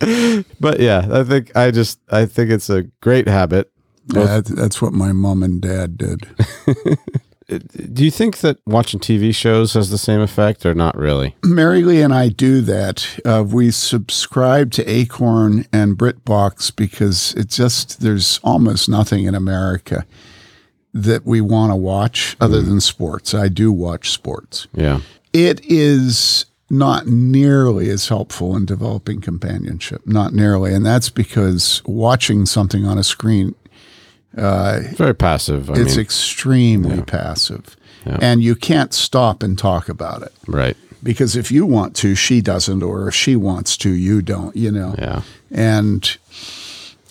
[0.60, 3.70] but yeah i think i just i think it's a great habit
[4.12, 6.26] Yeah, that- that's what my mom and dad did.
[7.94, 11.82] do you think that watching tv shows has the same effect or not really Mary
[11.82, 13.18] Lee and I do that.
[13.24, 20.06] Uh, we subscribe to Acorn and BritBox because it just there's almost nothing in America
[20.94, 23.34] that we want to watch other than sports.
[23.34, 24.66] I do watch sports.
[24.72, 25.00] yeah
[25.32, 30.06] It is not nearly as helpful in developing companionship.
[30.06, 33.54] Not nearly, and that's because watching something on a screen
[34.38, 38.18] Uh, very passive i it's mean extremely passive, Yeah.
[38.22, 40.32] and you can't stop and talk about it.
[40.46, 44.54] right because if you want to, she doesn't, or if she wants to, you don't,
[44.54, 44.94] you know.
[44.98, 46.16] yeah And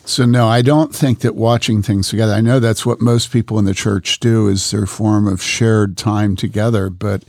[0.06, 3.60] so, no, I don't think that watching things together, I know that's what most people
[3.60, 7.24] in the church do is their form of shared time together, but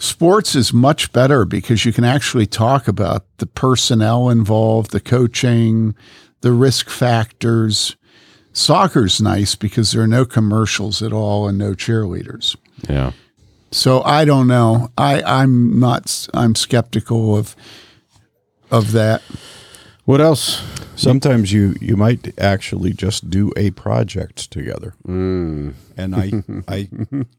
[0.00, 5.94] sports is much better because you can actually talk about the personnel involved, the coaching,
[6.40, 7.96] the risk factors.
[8.52, 12.56] Soccer's nice because there are no commercials at all and no cheerleaders.
[12.88, 13.12] yeah
[13.70, 14.88] So I don't know.
[14.98, 16.28] I I'm not.
[16.34, 17.54] I'm skeptical of
[18.70, 19.22] of that.
[20.04, 20.62] what else
[20.96, 24.94] sometimes you you might actually just do a project together.
[25.06, 25.74] mm.
[25.96, 26.32] And I
[26.66, 26.88] I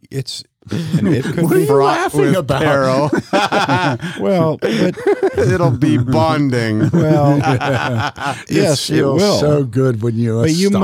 [0.10, 2.62] it's and it could What are be you laughing about?
[2.62, 3.10] peril
[4.24, 4.72] well, but
[5.38, 7.38] it'll be bonding well
[8.48, 9.40] It yes, it will.
[9.40, 10.82] so good when you but you stop.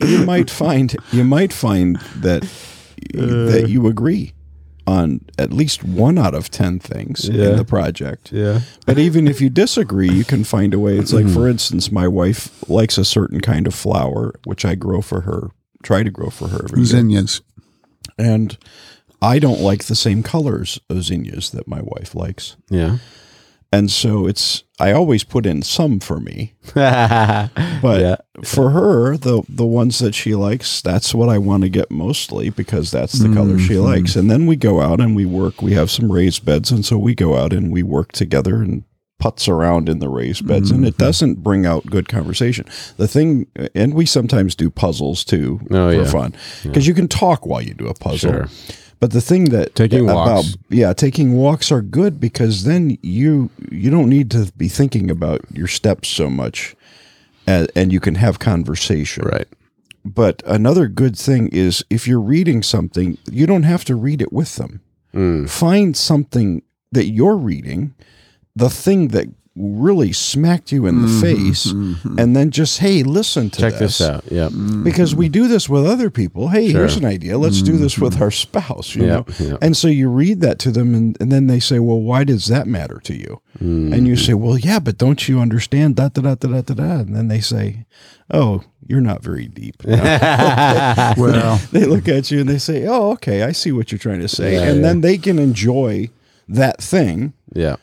[0.00, 2.42] might you might find you might find that
[3.12, 3.66] that uh.
[3.66, 4.32] you agree
[4.86, 7.50] on at least one out of 10 things Yeah.
[7.50, 8.32] in the project.
[8.32, 10.96] yeah But even if you disagree, you can find a way.
[10.96, 11.50] It's like, for mm.
[11.50, 15.50] instance, my wife likes a certain kind of flower, which I grow for her,
[15.82, 16.66] try to grow for her.
[16.82, 17.42] Zinnias.
[18.16, 18.56] And
[19.20, 22.56] I don't like the same colors of zinnias that my wife likes.
[22.70, 22.98] yeah
[23.72, 28.16] And so it's, I always put in some for me, but Yeah.
[28.44, 32.48] for her, the, the ones that she likes, that's what I want to get mostly
[32.50, 33.84] because that's the color she mm-hmm.
[33.84, 34.16] likes.
[34.16, 35.60] And then we go out and we work.
[35.60, 36.70] We have some raised beds.
[36.70, 38.84] And so we go out and we work together and
[39.22, 40.70] putz around in the raised beds.
[40.70, 41.04] And it mm-hmm.
[41.04, 42.64] doesn't bring out good conversation.
[42.96, 46.04] The thing, and we sometimes do puzzles too Oh, for yeah.
[46.10, 48.30] fun because you can talk while you do a puzzle.
[48.32, 48.48] Sure.
[49.00, 50.56] But the thing that Taking about walks.
[50.70, 55.40] yeah, taking walks are good because then you you don't need to be thinking about
[55.52, 56.74] your steps so much,
[57.46, 59.24] and, and you can have conversation.
[59.24, 59.46] Right.
[60.04, 64.32] But another good thing is if you're reading something, you don't have to read it
[64.32, 64.80] with them.
[65.14, 65.48] Mm.
[65.48, 67.94] Find something that you're reading,
[68.56, 69.28] the thing that
[69.58, 72.18] really smacked you in the mm-hmm, face, mm-hmm.
[72.18, 74.24] and then just, hey, listen to Check this out.
[74.30, 74.84] yeah mm-hmm.
[74.84, 76.48] Because we do this with other people.
[76.48, 76.80] Hey, Sure.
[76.80, 77.36] here's an idea.
[77.38, 78.94] Let's do this with our spouse.
[78.94, 79.56] You Yeah, know, yeah.
[79.60, 82.46] and so you read that to them, and, and then they say, "Well, why does
[82.46, 86.22] that matter to you?" And you say, "Well, yeah, but don't you understand da da
[86.22, 87.86] da da da da da?" And then they say,
[88.30, 89.82] "Oh, you're not very deep."
[91.16, 94.20] Well, they look at you and they say, "Oh, okay, I see what you're trying
[94.20, 94.82] to say," Yeah, and yeah.
[94.82, 96.10] then they can enjoy
[96.48, 97.76] that thing, Yeah.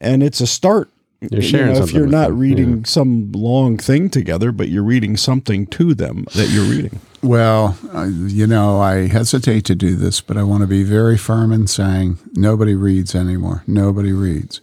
[0.00, 0.90] and it's a start.
[1.20, 5.66] You're sharing if you're not them, reading some long thing together, but you're reading something
[5.68, 7.00] to them that you're reading.
[7.22, 11.16] well, uh, you know, I hesitate to do this, but I want to be very
[11.16, 13.62] firm in saying nobody reads anymore.
[13.66, 14.60] Nobody reads.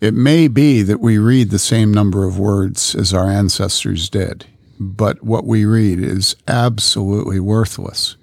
[0.00, 4.46] It may be that we read the same number of words as our ancestors did,
[4.78, 8.16] but what we read is absolutely worthless.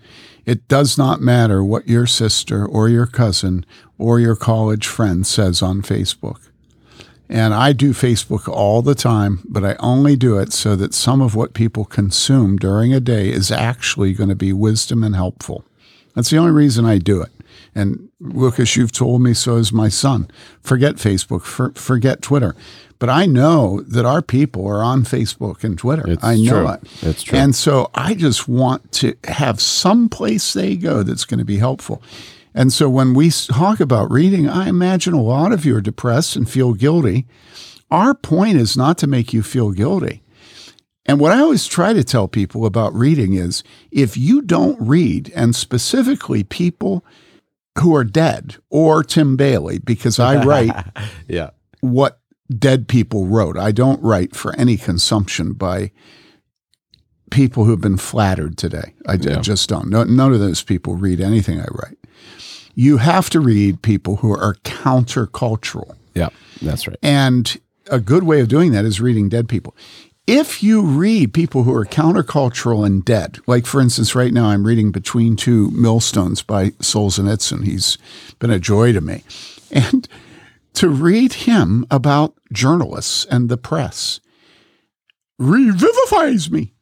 [0.45, 3.65] It does not matter what your sister or your cousin
[3.97, 6.49] or your college friend says on Facebook.
[7.29, 11.21] And I do Facebook all the time, but I only do it so that some
[11.21, 15.65] of what people consume during a day is actually going to be wisdom and helpful.
[16.15, 17.31] That's the only reason I do it.
[17.73, 20.29] And Lucas, you've told me so is my son.
[20.61, 22.55] Forget Facebook, for, forget Twitter.
[22.99, 26.03] But I know that our people are on Facebook and Twitter.
[26.07, 26.69] It's I know true.
[26.69, 26.81] it.
[27.01, 27.37] It's true.
[27.37, 31.57] And so I just want to have some place they go that's going to be
[31.57, 32.01] helpful.
[32.55, 36.35] And so when we talk about reading, I imagine a lot of you are depressed
[36.35, 37.25] and feel guilty.
[37.89, 40.21] Our point is not to make you feel guilty.
[41.05, 45.31] And what I always try to tell people about reading is if you don't read,
[45.35, 47.03] and specifically people
[47.79, 50.73] who are dead or Tim Bayly, because I write
[51.27, 51.49] Yeah.
[51.81, 52.19] what
[52.57, 53.57] dead people wrote.
[53.57, 55.91] I don't write for any consumption by
[57.33, 58.93] people who've been flattered today.
[59.07, 59.41] I, Yeah.
[59.41, 59.89] just don't.
[59.89, 61.97] No, none of those people read anything I write.
[62.75, 65.95] You have to read people who are countercultural.
[66.13, 66.29] Yeah.
[66.61, 66.97] That's right.
[67.03, 67.59] And
[67.91, 69.75] a good way of doing that is reading dead people.
[70.25, 74.65] If you read people who are countercultural and dead, like for instance, right now I'm
[74.65, 77.65] reading Between Two Millstones by Solzhenitsyn.
[77.65, 77.97] He's
[78.39, 79.23] been a joy to me.
[79.69, 80.07] And
[80.75, 84.19] to read him about journalists and the press
[85.41, 86.73] revivifies me.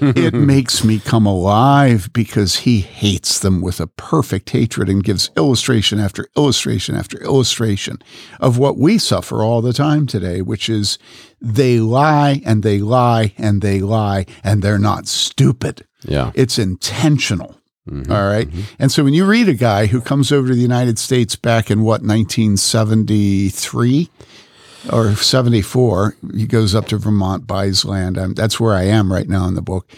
[0.00, 5.30] It makes me come alive because he hates them with a perfect hatred and gives
[5.36, 7.98] illustration after illustration after illustration
[8.40, 10.98] of what we suffer all the time today, which is
[11.40, 15.86] they lie and they lie and they lie and they're not stupid.
[16.02, 16.32] Yeah.
[16.34, 17.60] It's intentional.
[17.88, 18.48] Mm-hmm, all right.
[18.48, 18.74] Mm-hmm.
[18.78, 21.70] And so when you read a guy who comes over to the United States back
[21.70, 24.10] in what, 1973
[24.92, 28.18] or 74, he goes up to Vermont, buys land.
[28.18, 29.90] Um, that's where I am right now in the book.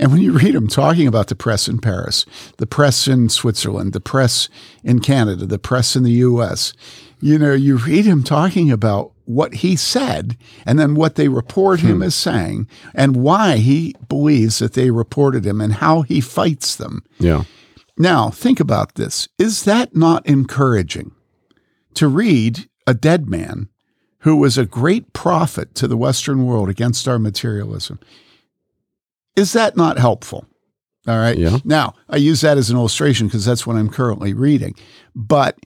[0.00, 2.26] And when you read him talking about the press in Paris,
[2.58, 4.48] the press in Switzerland, the press
[4.82, 6.72] in Canada, the press in the US,
[7.20, 10.36] you know, you read him talking about what he said
[10.66, 15.46] and then what they report him as saying and why he believes that they reported
[15.46, 17.04] him and how he fights them.
[17.18, 17.44] Yeah.
[17.96, 19.28] Now, think about this.
[19.38, 21.12] Is that not encouraging
[21.94, 23.68] to read a dead man
[24.22, 28.00] who was a great prophet to the Western world against our materialism?
[29.36, 30.46] Is that not helpful?
[31.06, 31.36] All right.
[31.36, 31.58] Yeah.
[31.64, 34.74] Now, I use that as an illustration because that's what I'm currently reading.
[35.14, 35.58] But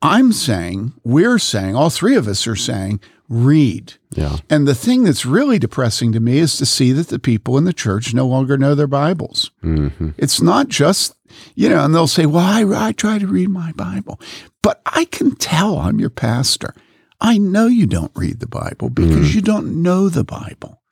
[0.00, 3.94] I'm saying, we're saying, all three of us are saying, read.
[4.10, 4.38] Yeah.
[4.50, 7.64] And the thing that's really depressing to me is to see that the people in
[7.64, 9.52] the church no longer know their Bibles.
[9.62, 10.10] Mm-hmm.
[10.18, 11.14] It's not just,
[11.54, 14.20] you know, and they'll say, well, I, I try to read my Bible.
[14.60, 16.74] But I can tell I'm your pastor.
[17.22, 19.34] I know you don't read the Bible because mm.
[19.34, 20.82] you don't know the Bible.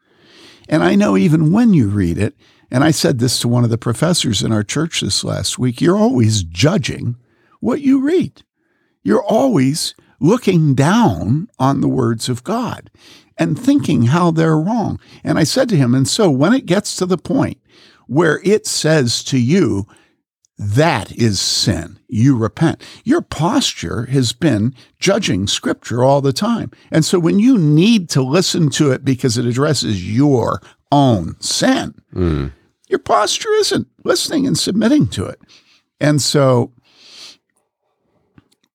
[0.68, 2.36] And I know even when you read it,
[2.70, 5.80] and I said this to one of the professors in our church this last week,
[5.80, 7.16] you're always judging
[7.58, 8.44] what you read.
[9.02, 12.90] You're always looking down on the words of God
[13.36, 15.00] and thinking how they're wrong.
[15.24, 17.58] And I said to him, and so when it gets to the point
[18.06, 19.84] where it says to you,
[20.60, 21.98] that is sin.
[22.06, 22.82] You repent.
[23.02, 26.70] Your posture has been judging scripture all the time.
[26.90, 30.60] And so when you need to listen to it because it addresses your
[30.92, 32.48] own sin, hmm.
[32.90, 35.40] your posture isn't listening and submitting to it.
[35.98, 36.74] And so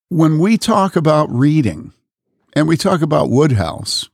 [0.10, 1.94] when we talk about reading
[2.54, 4.10] and we talk about Wodehouse,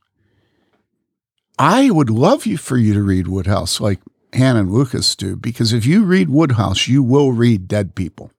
[1.58, 4.00] I would love you for you to read Wodehouse like
[4.32, 8.32] Hannah and Lucas do, because if you read Wodehouse, you will read dead people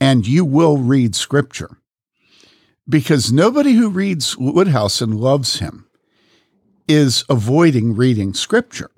[0.00, 1.78] and you will read scripture.
[2.88, 5.86] Because nobody who reads Wodehouse and loves him
[6.88, 8.90] is avoiding reading scripture.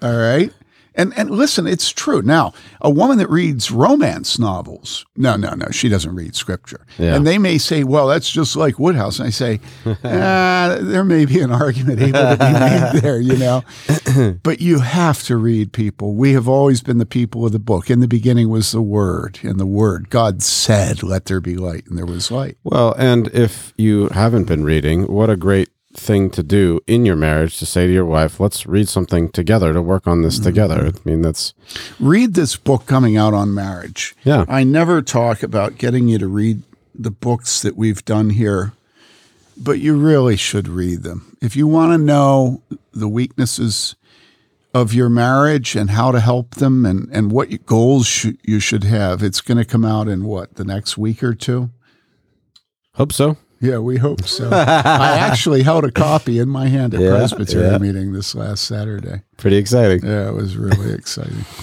[0.00, 0.52] All right.
[0.98, 2.22] And and listen, it's true.
[2.22, 6.84] Now, a woman that reads romance novels, no, no, no, she doesn't read scripture.
[6.98, 7.14] Yeah.
[7.14, 9.20] And they may say, well, that's just like Wodehouse.
[9.20, 9.60] And I say,
[10.04, 13.62] ah, there may be an argument able to be made there, you know.
[14.42, 16.14] but you have to read people.
[16.14, 17.90] We have always been the people of the book.
[17.90, 21.86] In the beginning was the word, and the word, God said, let there be light,
[21.86, 22.58] and there was light.
[22.64, 25.68] Well, and if you haven't been reading, what a great
[25.98, 29.72] thing to do in your marriage to say to your wife, let's read something together
[29.72, 30.44] to work on this mm-hmm.
[30.44, 30.86] together.
[30.86, 31.54] I mean, that's,
[32.00, 34.14] read this book coming out on marriage.
[34.24, 34.44] Yeah.
[34.48, 36.62] I never talk about getting you to read
[36.94, 38.72] the books that we've done here,
[39.56, 41.36] but you really should read them.
[41.40, 43.94] If you want to know the weaknesses
[44.74, 48.84] of your marriage and how to help them and, and what goals sh- you should
[48.84, 51.70] have, it's going to come out in what, the next week or two?
[52.98, 53.36] hope so.
[53.60, 54.50] Yeah, we hope so.
[54.52, 57.78] I actually held a copy in my hand at Yeah, Presbyterian yeah.
[57.78, 59.22] meeting this last Saturday.
[59.36, 60.04] Pretty exciting.
[60.04, 61.44] Yeah, it was really exciting.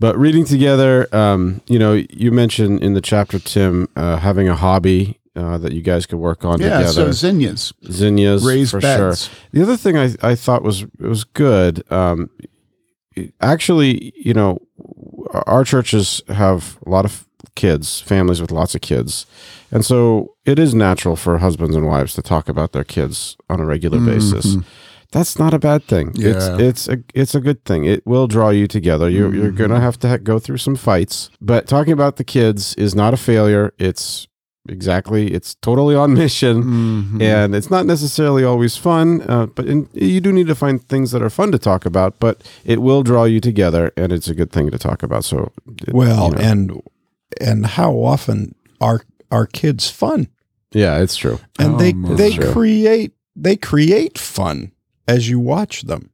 [0.00, 4.56] But reading together, um, you know, you mentioned in the chapter, Tim, uh, having a
[4.56, 6.92] hobby uh, that you guys could work on Yeah, together.
[6.92, 7.72] so zinnias.
[7.88, 9.26] zinnias Raised for beds.
[9.28, 9.34] sure.
[9.52, 11.84] The other thing I, I thought was was good.
[11.92, 12.30] Um,
[13.40, 14.58] actually, you know,
[15.46, 19.26] our churches have a lot of kids, families with lots of kids,
[19.70, 23.60] and so it is natural for husbands and wives to talk about their kids on
[23.60, 24.56] a regular basis.
[25.12, 26.12] That's not a bad thing.
[26.14, 26.30] Yeah.
[26.30, 27.84] It's it's a it's a good thing.
[27.84, 29.10] It will draw you together.
[29.10, 32.74] You're you're gonna have to ha- go through some fights, but talking about the kids
[32.76, 33.74] is not a failure.
[33.78, 34.26] It's
[34.68, 37.20] exactly it's totally on mission Mm-hmm.
[37.20, 41.10] and it's not necessarily always fun uh, but in, you do need to find things
[41.10, 44.34] that are fun to talk about but it will draw you together and it's a
[44.36, 45.50] good thing to talk about so
[45.88, 46.40] it- Well, you know.
[46.40, 46.82] and
[47.40, 50.28] and how often are our kids fun?
[50.72, 52.52] yeah it's true And Oh, they they true.
[52.52, 54.72] create they create fun
[55.06, 56.10] as you watch them.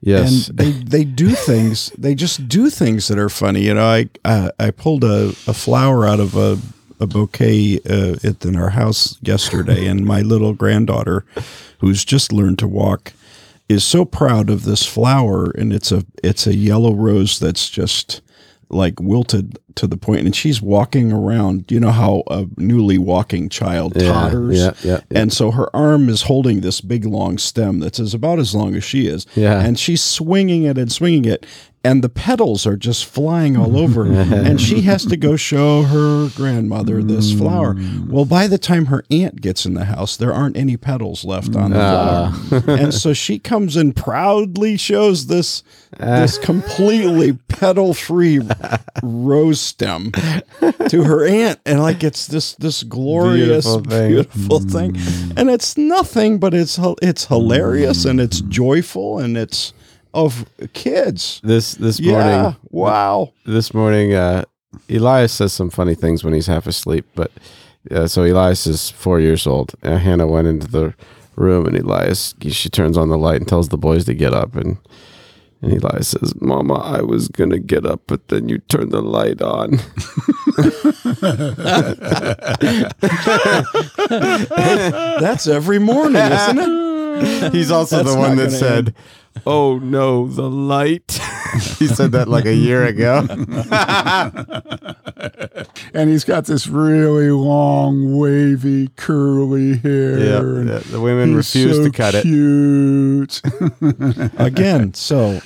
[0.00, 1.90] yes And they they do things.
[1.98, 3.62] They just do things that are funny.
[3.62, 6.58] You know, I uh, I pulled a, a flower out of a
[7.00, 11.24] a bouquet uh, at in our house yesterday, and my little granddaughter,
[11.80, 13.12] who's just learned to walk,
[13.68, 18.20] is so proud of this flower, and it's a it's a yellow rose that's just
[18.70, 21.70] like wilted to the point, and she's walking around.
[21.70, 25.20] You know how a newly walking child yeah, totters, yeah yeah yeah.
[25.20, 28.74] and so her arm is holding this big long stem that's as about as long
[28.74, 29.26] as she is.
[29.34, 29.60] Yeah.
[29.60, 31.46] And she's swinging it and swinging it.
[31.84, 34.04] And the petals are just flying all over.
[34.12, 37.38] and she has to go show her grandmother this mm.
[37.38, 37.76] flower.
[38.08, 41.54] Well, by the time her aunt gets in the house, there aren't any petals left
[41.54, 42.32] on the flower.
[42.32, 42.62] Ah.
[42.66, 45.62] and so she comes and proudly shows this
[45.98, 48.40] this completely petal free
[49.02, 50.12] rose stem
[50.88, 51.60] to her aunt.
[51.66, 54.08] And like it's this this glorious Beautiful thing.
[54.10, 54.96] beautiful thing,
[55.36, 59.72] and it's nothing but it's it's hilarious and it's joyful and it's
[60.14, 61.40] of kids.
[61.44, 63.32] this this Yeah, morning wow.
[63.46, 64.44] this morning uh
[64.88, 67.30] elias says some funny things when he's half asleep but
[67.90, 70.94] uh, so elias is four years old and hannah went into the
[71.36, 74.54] room and elias she turns on the light and tells the boys to get up
[74.56, 74.76] and
[75.60, 79.02] and Eli says, Mama, I was going to get up, but then you turned the
[79.02, 79.78] light on.
[85.20, 87.52] That's every morning, isn't it?
[87.52, 88.94] He's also That's the one not that gonna said,
[89.46, 91.20] Oh no, the light.
[91.78, 93.26] he said that like a year ago.
[95.94, 100.18] and he's got this really long, wavy, curly hair.
[100.18, 102.22] yeah, and yeah, the women refuse so to cut it.
[102.22, 103.40] cute.
[104.38, 105.40] Again, so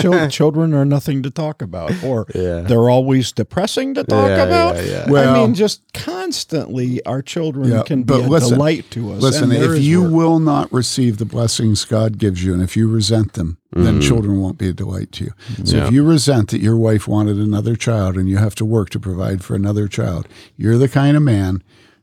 [0.00, 2.60] chil- children are nothing to talk about, or Yeah.
[2.60, 4.76] they're always depressing to talk Yeah, about.
[4.76, 5.30] yeah, yeah.
[5.30, 9.22] I mean, just constantly, our children Yeah, can be but a listen, delight to us.
[9.22, 10.12] Listen, and if you work.
[10.12, 14.40] will not receive the blessings God gives you, and if you resent them, then children
[14.40, 15.32] won't be a delight to you.
[15.64, 15.86] So Yeah.
[15.86, 18.98] if you resent that your wife wanted another child and you have to work to
[19.00, 21.62] provide for another child, you're the kind of man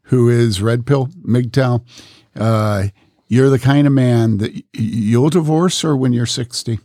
[0.09, 1.81] who is red pill, MGTOW.
[2.35, 2.87] Uh,
[3.27, 6.79] you're the kind of man that you'll divorce her when you're 60.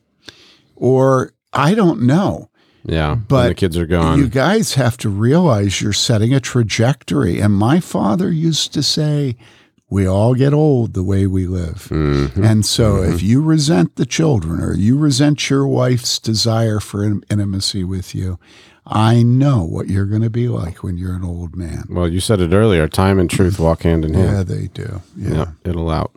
[0.77, 2.49] Or I don't know.
[2.85, 4.19] Yeah, when But the kids are gone.
[4.19, 7.39] You guys have to realize you're setting a trajectory.
[7.39, 9.37] And my father used to say,
[9.91, 11.89] we all get old the way we live.
[11.91, 12.45] Mm-hmm.
[12.45, 17.25] And so if you resent the children or you resent your wife's desire for in-
[17.29, 18.39] intimacy with you,
[18.87, 21.85] I know what you're going to be like when you're an old man.
[21.91, 22.89] well, you said it earlier.
[22.89, 24.31] Time and truth walk hand in hand.
[24.31, 25.03] Yeah, they do.
[25.17, 25.31] Yeah.
[25.35, 26.13] Yeah, it'll out.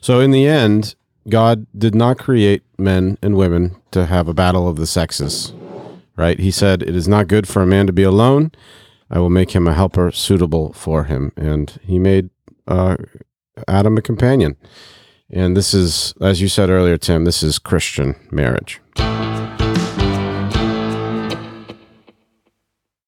[0.00, 0.94] So in the end,
[1.28, 5.52] God did not create men and women to have a battle of the sexes,
[6.16, 6.38] right?
[6.38, 8.52] He said, "It is not good for a man to be alone.
[9.10, 12.30] I will make him a helper suitable for him." And he made
[12.66, 12.96] uh,
[13.68, 14.56] Adam a companion.
[15.30, 18.80] And this is, as you said earlier, Tim, this is Christian marriage.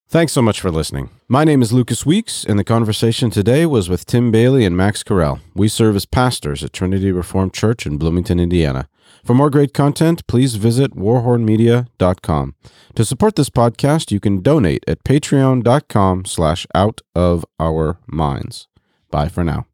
[0.09, 1.11] Thanks so much for listening.
[1.27, 5.03] My name is Lucas Weeks, and the conversation today was with Tim Bayly and Max
[5.03, 5.41] Carell.
[5.55, 8.89] We serve as pastors at Trinity Reformed Church in Bloomington, Indiana.
[9.25, 12.55] For more great content, please visit warhornmedia.com.
[12.95, 18.69] To support this podcast, you can donate at patreon.com slash out of our minds.
[19.15, 19.65] Bye for now.